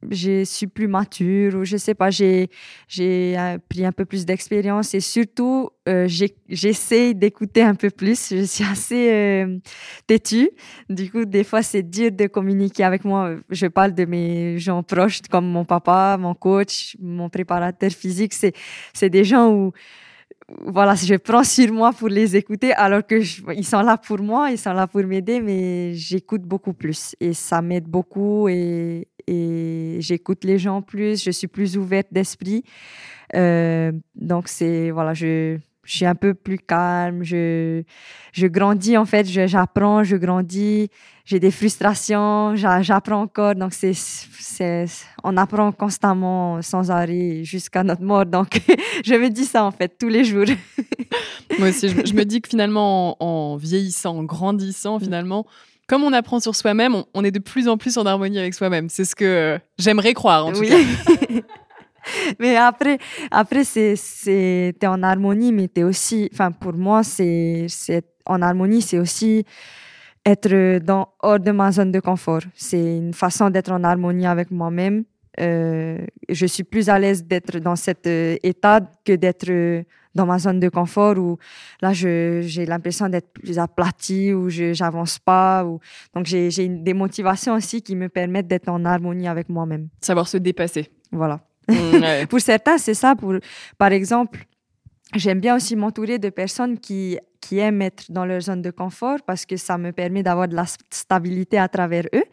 [0.09, 2.49] je suis plus mature ou je sais pas, j'ai
[3.01, 6.09] euh, pris un peu plus d'expérience et surtout euh,
[6.49, 8.31] j'essaie d'écouter un peu plus.
[8.31, 9.59] Je suis assez euh,
[10.07, 10.51] têtue.
[10.89, 13.37] Du coup, des fois, c'est dur de communiquer avec moi.
[13.51, 18.33] Je parle de mes gens proches comme mon papa, mon coach, mon préparateur physique.
[18.33, 19.73] C'est des gens où
[20.65, 23.17] voilà, je prends sur moi pour les écouter, alors que
[23.55, 27.33] ils sont là pour moi, ils sont là pour m'aider, mais j'écoute beaucoup plus et
[27.33, 29.07] ça m'aide beaucoup et,
[30.01, 32.65] j'écoute les gens plus, je suis plus ouverte d'esprit.
[33.37, 35.59] Euh, donc c'est voilà, je,
[35.91, 37.83] je suis un peu plus calme, je,
[38.33, 40.89] je grandis en fait, j'apprends, je, grandis,
[41.25, 43.57] j'ai des frustrations, j'apprends encore.
[43.57, 44.87] Donc, c'est, c'est,
[45.25, 48.25] on apprend constamment, sans arrêt, jusqu'à notre mort.
[48.25, 48.61] Donc,
[49.05, 50.45] je me dis ça en fait tous les jours.
[51.59, 55.03] Moi aussi, je, me dis que finalement, en, vieillissant, en grandissant, mm.
[55.03, 55.45] finalement,
[55.89, 58.89] comme on apprend sur soi-même, on, est de plus en plus en harmonie avec soi-même.
[58.89, 60.77] C'est ce que j'aimerais croire, en tout cas.
[62.39, 62.99] mais après,
[63.31, 68.43] après c'est, c'est, t'es en harmonie, mais t'es aussi, enfin, pour moi, c'est, c'est, en
[68.43, 69.45] harmonie, c'est aussi
[70.25, 72.43] être dans, hors de ma zone de confort.
[72.55, 75.05] C'est une façon d'être en harmonie avec moi-même.
[75.41, 79.83] Euh, je suis plus à l'aise d'être dans cet euh, état que d'être euh,
[80.15, 81.39] dans ma zone de confort où
[81.81, 85.79] là j'ai l'impression d'être plus aplati ou je j'avance pas ou
[86.15, 90.37] donc j'ai des motivations aussi qui me permettent d'être en harmonie avec moi-même savoir se
[90.37, 93.15] dépasser voilà mmh, pour certains c'est ça
[93.79, 94.47] par exemple
[95.15, 99.19] J'aime bien aussi m'entourer de personnes qui, qui aiment être dans leur zone de confort
[99.27, 102.25] parce que ça me permet d'avoir de la stabilité à travers eux.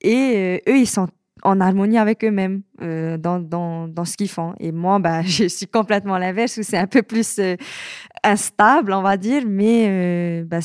[0.00, 1.08] Et euh, eux, ils sont
[1.44, 4.54] en harmonie avec eux-mêmes euh, dans, dans, dans, ce qu'ils font.
[4.58, 7.54] Et moi, ben, je suis complètement l'inverse où c'est un peu plus euh,
[8.24, 10.60] instable, on va dire, mais ben,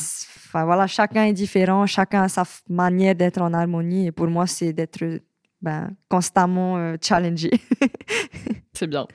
[0.53, 4.07] voilà, chacun est différent, chacun a sa manière d'être en harmonie.
[4.07, 5.19] Et pour moi, c'est d'être
[5.63, 6.97] ben, constamment euh,
[8.73, 9.07] c'est bien.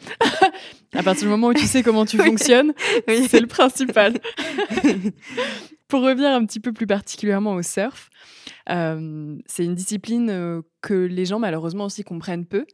[0.94, 2.72] à partir du moment où tu sais comment tu fonctionnes,
[3.06, 4.14] c'est le principal.
[5.88, 8.08] Pour revenir un petit peu plus particulièrement au surf,
[8.70, 12.64] euh, c'est une discipline euh, que les gens malheureusement aussi comprennent peu.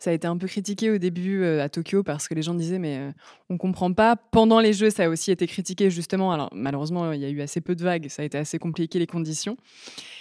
[0.00, 2.78] Ça a été un peu critiqué au début à Tokyo parce que les gens disaient
[2.78, 3.12] mais
[3.50, 4.16] on comprend pas.
[4.16, 6.32] Pendant les Jeux, ça a aussi été critiqué justement.
[6.32, 8.98] Alors malheureusement, il y a eu assez peu de vagues, ça a été assez compliqué
[8.98, 9.58] les conditions.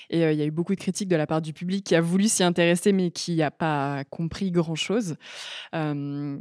[0.09, 1.95] Et euh, il y a eu beaucoup de critiques de la part du public qui
[1.95, 5.15] a voulu s'y intéresser, mais qui n'a pas compris grand-chose.
[5.75, 6.37] Euh,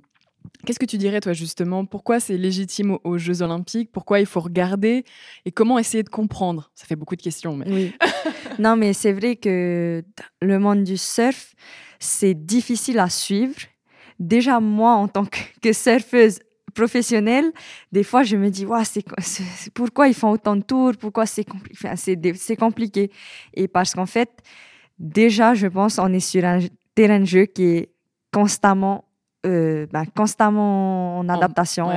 [0.65, 1.85] qu'est-ce que tu dirais, toi, justement?
[1.85, 3.91] Pourquoi c'est légitime aux, Jeux Olympiques?
[3.93, 5.05] Pourquoi il faut regarder?
[5.45, 6.71] Et comment essayer de comprendre?
[6.75, 7.59] Ça fait beaucoup de questions.
[7.67, 7.93] Oui.
[8.59, 10.03] non, mais c'est vrai que
[10.41, 11.55] le monde du surf,
[11.99, 13.57] c'est difficile à suivre.
[14.19, 15.27] Déjà, moi, en tant
[15.63, 16.39] que surfeuse,
[16.75, 17.53] professionnel,
[17.93, 19.05] des fois, je me dis, ouais, c'est,
[19.75, 20.93] pourquoi ils font autant de tours?
[20.99, 23.11] Pourquoi c'est, enfin, c'est, compliqué?
[23.55, 24.31] Et parce qu'en fait,
[24.99, 26.61] déjà, je pense, on est sur un
[26.95, 27.91] terrain de jeu qui est
[28.33, 29.05] constamment
[29.47, 31.89] euh, ben, constamment en adaptation.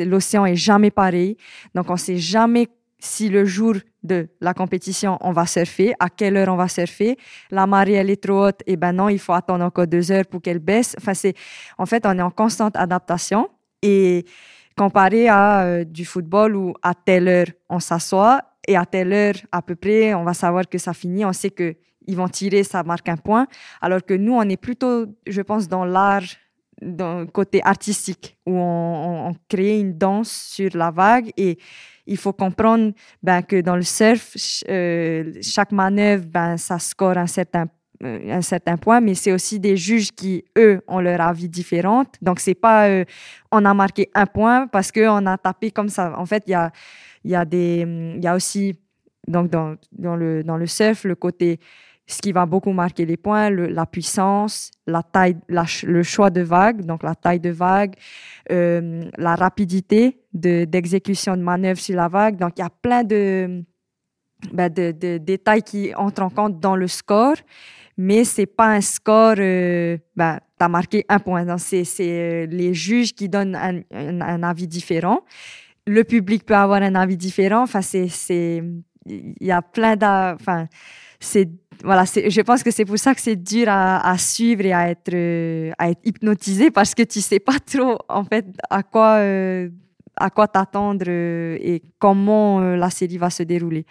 [0.00, 1.36] L'océan est jamais pareil.
[1.74, 6.36] Donc, on sait jamais si le jour de la compétition, on va surfer, à quelle
[6.36, 7.16] heure on va surfer.
[7.50, 10.26] La marée, elle est trop haute, et ben non, il faut attendre encore deux heures
[10.26, 10.94] pour qu'elle baisse.
[10.98, 11.34] Enfin, c'est,
[11.78, 13.48] en fait, on est en constante adaptation.
[13.82, 14.24] Et
[14.76, 19.34] comparé à euh, du football où à telle heure on s'assoit et à telle heure
[19.52, 22.64] à peu près on va savoir que ça finit, on sait que ils vont tirer,
[22.64, 23.46] ça marque un point.
[23.80, 26.22] Alors que nous, on est plutôt, je pense, dans l'art,
[26.82, 31.58] dans le côté artistique, où on, crée une danse sur la vague et
[32.06, 32.92] il faut comprendre
[33.22, 34.34] ben, que dans le surf,
[34.68, 37.66] euh, chaque manœuvre, ben, ça score un certain
[38.02, 42.04] euh, un certain point, mais c'est aussi des juges qui, eux, ont leur avis différent.
[42.22, 43.04] Donc, c'est pas euh,
[43.52, 46.14] on a marqué un point parce qu'on a tapé comme ça.
[46.16, 46.72] En fait, il y a,
[47.24, 48.76] y, a y a aussi
[49.28, 51.60] donc dans, dans, le, dans le surf, le côté,
[52.06, 56.84] ce qui va beaucoup marquer les points, la puissance, la taille, le choix de vague,
[56.84, 57.94] donc la taille de vague,
[58.50, 62.36] euh, la rapidité d'exécution de, manœuvre sur la vague.
[62.36, 63.62] Donc il y a plein de,
[64.52, 67.36] ben, de, détails qui entrent en compte dans le score
[68.02, 71.58] mais c'est pas un score, euh, ben, tu as marqué un point.
[71.58, 75.20] C'est euh, les juges qui donnent un, avis différent.
[75.86, 77.62] Le public peut avoir un avis différent.
[77.62, 78.08] Enfin, c'est,
[79.06, 80.66] il y a plein de, enfin,
[81.18, 81.50] c'est,
[81.84, 85.12] voilà, je pense que c'est pour ça que c'est dur à, suivre et à être,
[85.12, 89.68] euh, à être hypnotisé parce que tu sais pas trop, en fait, à quoi, euh,
[90.16, 93.84] à quoi t'attendre et comment la série va se dérouler.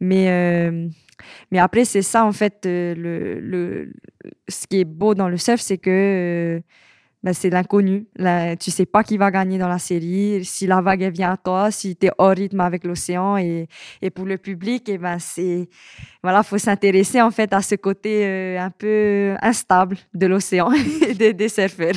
[0.00, 0.90] Mais,
[1.50, 3.92] mais après, c'est ça, en fait, euh, le, le,
[4.48, 6.60] ce qui est beau dans le surf, c'est que euh,
[7.24, 8.06] ben, c'est l'inconnu.
[8.60, 11.70] Tu sais pas qui va gagner dans la série, si la vague vient à toi,
[11.72, 13.36] si tu es hors rythme avec l'océan.
[13.36, 13.66] Et,
[14.02, 15.68] et, pour le public, et ben, c'est
[16.22, 20.70] voilà, faut s'intéresser en fait à ce côté euh, un peu instable de l'océan
[21.08, 21.94] et des, des surfeurs.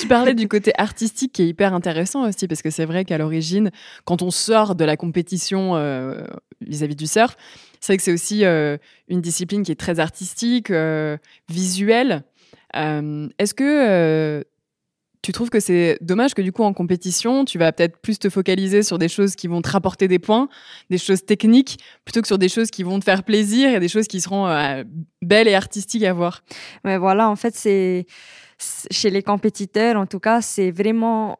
[0.00, 3.16] tu parlais du côté artistique qui est hyper intéressant aussi, parce que c'est vrai qu'à
[3.16, 3.70] l'origine,
[4.04, 5.74] quand on sort de la compétition
[6.60, 7.36] vis-à-vis -vis du surf,
[7.80, 8.76] c'est vrai que c'est aussi euh,
[9.08, 11.16] une discipline qui est très artistique, euh,
[11.48, 12.24] visuelle.
[12.76, 14.44] Euh, est-ce que
[15.22, 18.28] tu trouves que c'est dommage que du coup en compétition, tu vas peut-être plus te
[18.30, 20.48] focaliser sur des choses qui vont te rapporter des points,
[20.90, 23.88] des choses techniques, plutôt que sur des choses qui vont te faire plaisir et des
[23.88, 24.46] choses qui seront
[25.20, 26.42] belles et artistiques à voir?
[26.84, 28.06] Mais voilà, en fait, c'est
[28.90, 31.38] chez les compétiteurs, en tout cas, c'est vraiment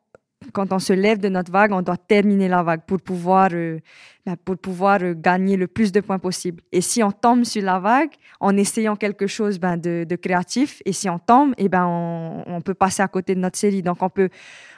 [0.53, 3.78] quand on se lève de notre vague, on doit terminer la vague pour pouvoir, euh,
[4.24, 6.62] ben, pour pouvoir euh, gagner le plus de points possible.
[6.72, 8.11] Et si on tombe sur la vague
[8.41, 12.61] en essayant quelque chose ben, de, créatif, et si on tombe, et eh ben on,
[12.61, 13.82] peut passer à côté de notre série.
[13.82, 14.28] Donc on peut,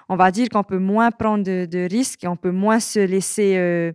[0.08, 3.54] on va dire qu'on peut moins prendre de, risques et on peut moins se laisser
[3.56, 3.92] euh,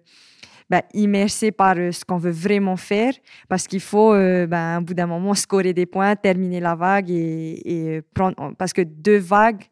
[0.69, 3.13] ben, immerser par ce qu'on veut vraiment faire,
[3.47, 8.01] parce qu'il faut, ben, au bout d'un moment, scorer des points, terminer la vague et,
[8.13, 9.63] prendre, parce que deux vagues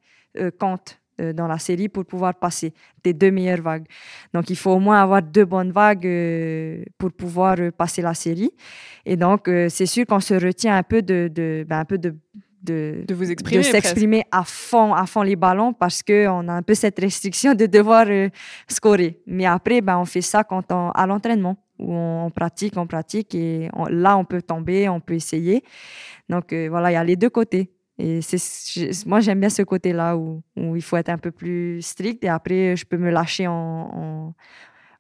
[0.60, 3.86] comptent euh, dans la série pour pouvoir passer tes deux meilleures vagues.
[4.34, 8.14] Donc, il faut au moins avoir deux bonnes vagues euh, pour pouvoir euh, passer la
[8.14, 8.52] série.
[9.06, 12.16] Et donc, c'est sûr qu'on se retient un peu de, de ben, un peu de
[12.62, 16.54] de, de, vous exprimer, de s'exprimer à fond, à fond les ballons parce qu'on a
[16.54, 18.06] un peu cette restriction de devoir
[18.70, 19.20] scorer.
[19.28, 23.36] Mais après, ben, on fait ça quand on, à l'entraînement où on, pratique, on pratique
[23.36, 25.62] et là, on peut tomber, on peut essayer.
[26.30, 27.70] Donc voilà, il y a les deux côtés.
[28.00, 31.82] Et c'est, moi, j'aime bien ce côté-là où, où, il faut être un peu plus
[31.82, 34.34] strict et après, je peux me lâcher en,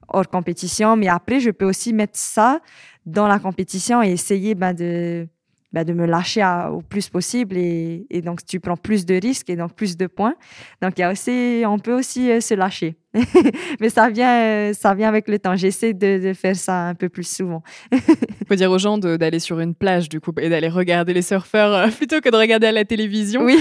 [0.08, 0.96] hors compétition.
[0.96, 2.62] Mais après, je peux aussi mettre ça
[3.06, 5.28] dans la compétition et essayer ben, de,
[5.74, 7.58] ben, de me lâcher au plus possible.
[7.58, 10.36] Et, et, donc, tu prends plus de risques et donc plus de points.
[10.82, 12.96] Donc, il y a aussi, on peut aussi euh, se lâcher.
[13.80, 15.56] Mais ça vient, euh, ça vient avec le temps.
[15.56, 17.64] J'essaie de, de, faire ça un peu plus souvent.
[17.92, 18.00] Il
[18.48, 21.74] faut dire aux gens d'aller sur une plage, du coup, et d'aller regarder les surfeurs
[21.74, 23.44] euh, plutôt que de regarder à la télévision.
[23.44, 23.58] Oui,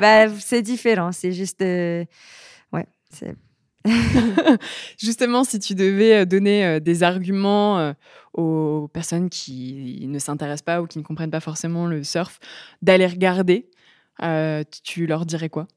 [0.00, 1.12] ben, c'est différent.
[1.12, 1.60] C'est juste.
[1.62, 2.06] ouais,
[3.10, 3.34] c'est.
[4.98, 7.94] Justement, si tu devais donner des arguments
[8.34, 12.38] aux personnes qui ne s'intéressent pas ou qui ne comprennent pas forcément le surf
[12.82, 13.70] d'aller regarder,
[14.82, 15.68] tu leur dirais quoi?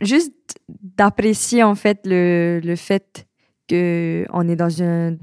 [0.00, 0.32] Juste
[0.68, 3.26] d'apprécier en fait le, le fait
[3.68, 5.16] qu'on est dans un...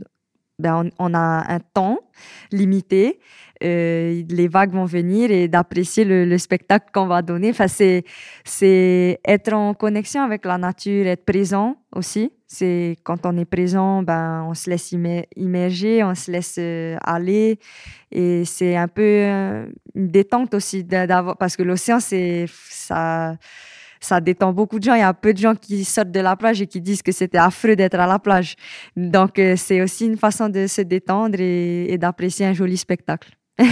[0.58, 2.00] Ben, on, a un temps
[2.54, 3.20] limité,
[3.64, 7.50] euh, les vagues vont venir et d'apprécier le, le, spectacle qu'on va donner.
[7.52, 8.04] Enfin, c'est,
[8.44, 12.32] c'est être en connexion avec la nature, être présent aussi.
[12.48, 14.94] C'est quand on est présent, ben, on se laisse
[15.36, 17.60] immerger, on se laisse euh, aller.
[18.12, 20.86] Et c'est un peu euh, une détente aussi
[21.40, 23.36] parce que l'océan, c'est ça
[24.00, 24.94] ça détend beaucoup de gens.
[24.94, 27.12] Il y a peu de gens qui sortent de la plage et qui disent que
[27.12, 28.56] c'était affreux d'être à la plage.
[28.96, 33.30] Donc, c'est aussi une façon de se détendre et, d'apprécier un joli spectacle.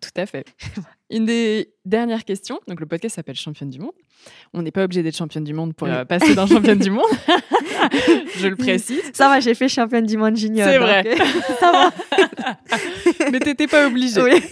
[0.00, 0.46] Tout à fait.
[1.10, 2.60] Une des dernières questions.
[2.68, 3.92] Donc, le podcast s'appelle Championne du Monde.
[4.52, 7.04] On n'est pas obligé d'être championne du monde pour euh, passer dans Championne du Monde.
[8.38, 9.02] Je le précise.
[9.12, 10.68] Ça va, j'ai fait championne du monde junior.
[10.68, 11.04] C'est vrai.
[11.06, 11.24] Euh,
[11.60, 13.30] ça va.
[13.30, 14.22] Mais t'étais pas obligée.
[14.22, 14.42] Oui.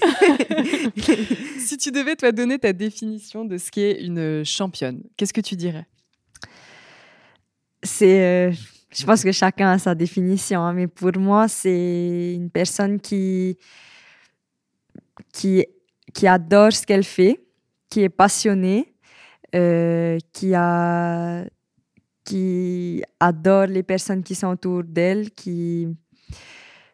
[1.58, 5.56] si tu devais, toi, donner ta définition de ce qu'est une championne, qu'est-ce que tu
[5.56, 5.86] dirais?
[7.82, 8.20] C'est.
[8.20, 8.52] Euh,
[8.94, 13.56] je pense que chacun a sa définition, hein, mais pour moi, c'est une personne qui,
[15.32, 15.64] qui,
[16.12, 17.40] qui adore ce qu'elle fait,
[17.88, 18.94] qui est passionnée,
[19.54, 21.44] euh, qui, a,
[22.24, 25.88] qui adore les personnes qui sont autour d'elle, qui,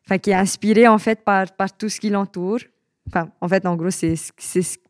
[0.04, 2.60] enfin, qui est inspirée en fait par, par tout ce qui l'entoure.
[3.40, 4.14] En fait, en gros, c'est,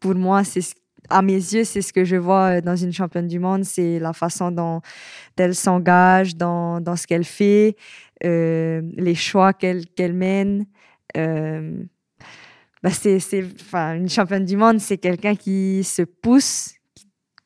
[0.01, 0.75] pour moi, c'est
[1.09, 4.13] à mes yeux, c'est ce que je vois dans une championne du monde, c'est la
[4.13, 4.81] façon dont
[5.37, 7.77] elle s'engage dans, dans ce qu'elle fait,
[8.23, 10.67] les choix qu'elle qu'elle mène.
[12.83, 13.19] Bah c'est,
[13.73, 16.75] une championne du monde, c'est quelqu'un qui se pousse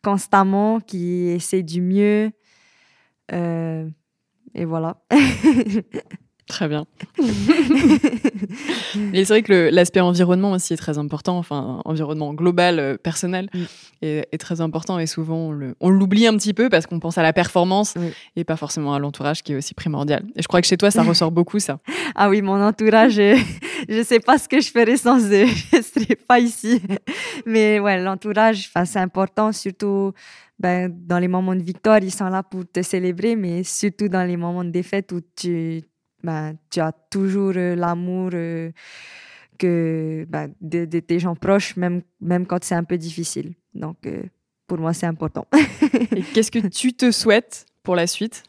[0.02, 2.30] constamment, qui essaie du mieux.
[3.30, 5.02] et voilà.
[6.52, 6.84] Très bien.
[9.14, 13.48] et c'est vrai que l'aspect environnement aussi est très important, enfin, environnement global, euh, personnel,
[13.54, 13.62] mm.
[14.02, 17.32] est, très important et souvent on l'oublie un petit peu parce qu'on pense à la
[17.32, 17.94] performance
[18.36, 20.24] et pas forcément à l'entourage qui est aussi primordial.
[20.36, 21.78] Et je crois que chez toi, ça ressort beaucoup, ça.
[22.14, 23.34] Ah oui, mon entourage, je
[23.88, 25.46] ne sais pas ce que je ferais sans eux.
[25.72, 26.82] je ne serais pas ici.
[27.46, 30.12] Mais ouais, l'entourage, c'est important, surtout
[30.58, 34.24] ben, dans les moments de victoire, ils sont là pour te célébrer, mais surtout dans
[34.24, 35.82] les moments de défaite où tu
[36.22, 38.70] ben, tu as toujours euh, l'amour euh,
[39.58, 43.54] que ben, de, tes gens proches, même, même quand c'est un peu difficile.
[43.74, 44.22] Donc, euh,
[44.66, 45.46] pour moi, c'est important.
[46.16, 48.42] Et qu'est-ce que tu te souhaites pour la suite?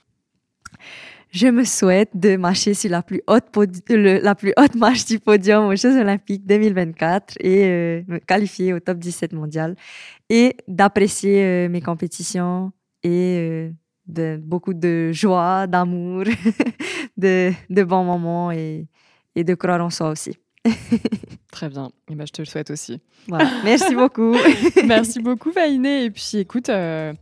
[1.31, 3.45] Je me souhaite de marcher sur la plus haute,
[3.89, 8.99] la plus haute marche du podium aux Jeux Olympiques 2024 et me qualifier au top
[8.99, 9.75] 17 mondial
[10.29, 12.71] et d'apprécier mes compétitions
[13.01, 13.71] et
[14.07, 16.23] de beaucoup de joie, d'amour,
[17.17, 18.87] de, de, bons moments et,
[19.35, 20.37] et, de croire en soi aussi.
[21.51, 21.91] Très bien.
[22.09, 23.01] Et ben, je te le souhaite aussi.
[23.63, 24.35] Merci beaucoup.
[24.85, 26.05] Merci beaucoup, Vainé.
[26.05, 27.13] Et puis, écoute, euh,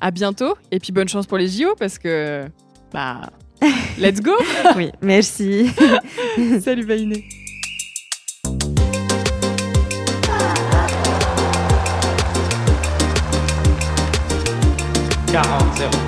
[0.00, 0.54] à bientôt.
[0.70, 2.46] Et puis, bonne chance pour les JO parce que,
[2.92, 3.30] bah,
[3.98, 4.32] let's go.
[4.76, 5.70] oui, merci.
[6.60, 7.24] Salut, Vainé.
[15.28, 16.07] Si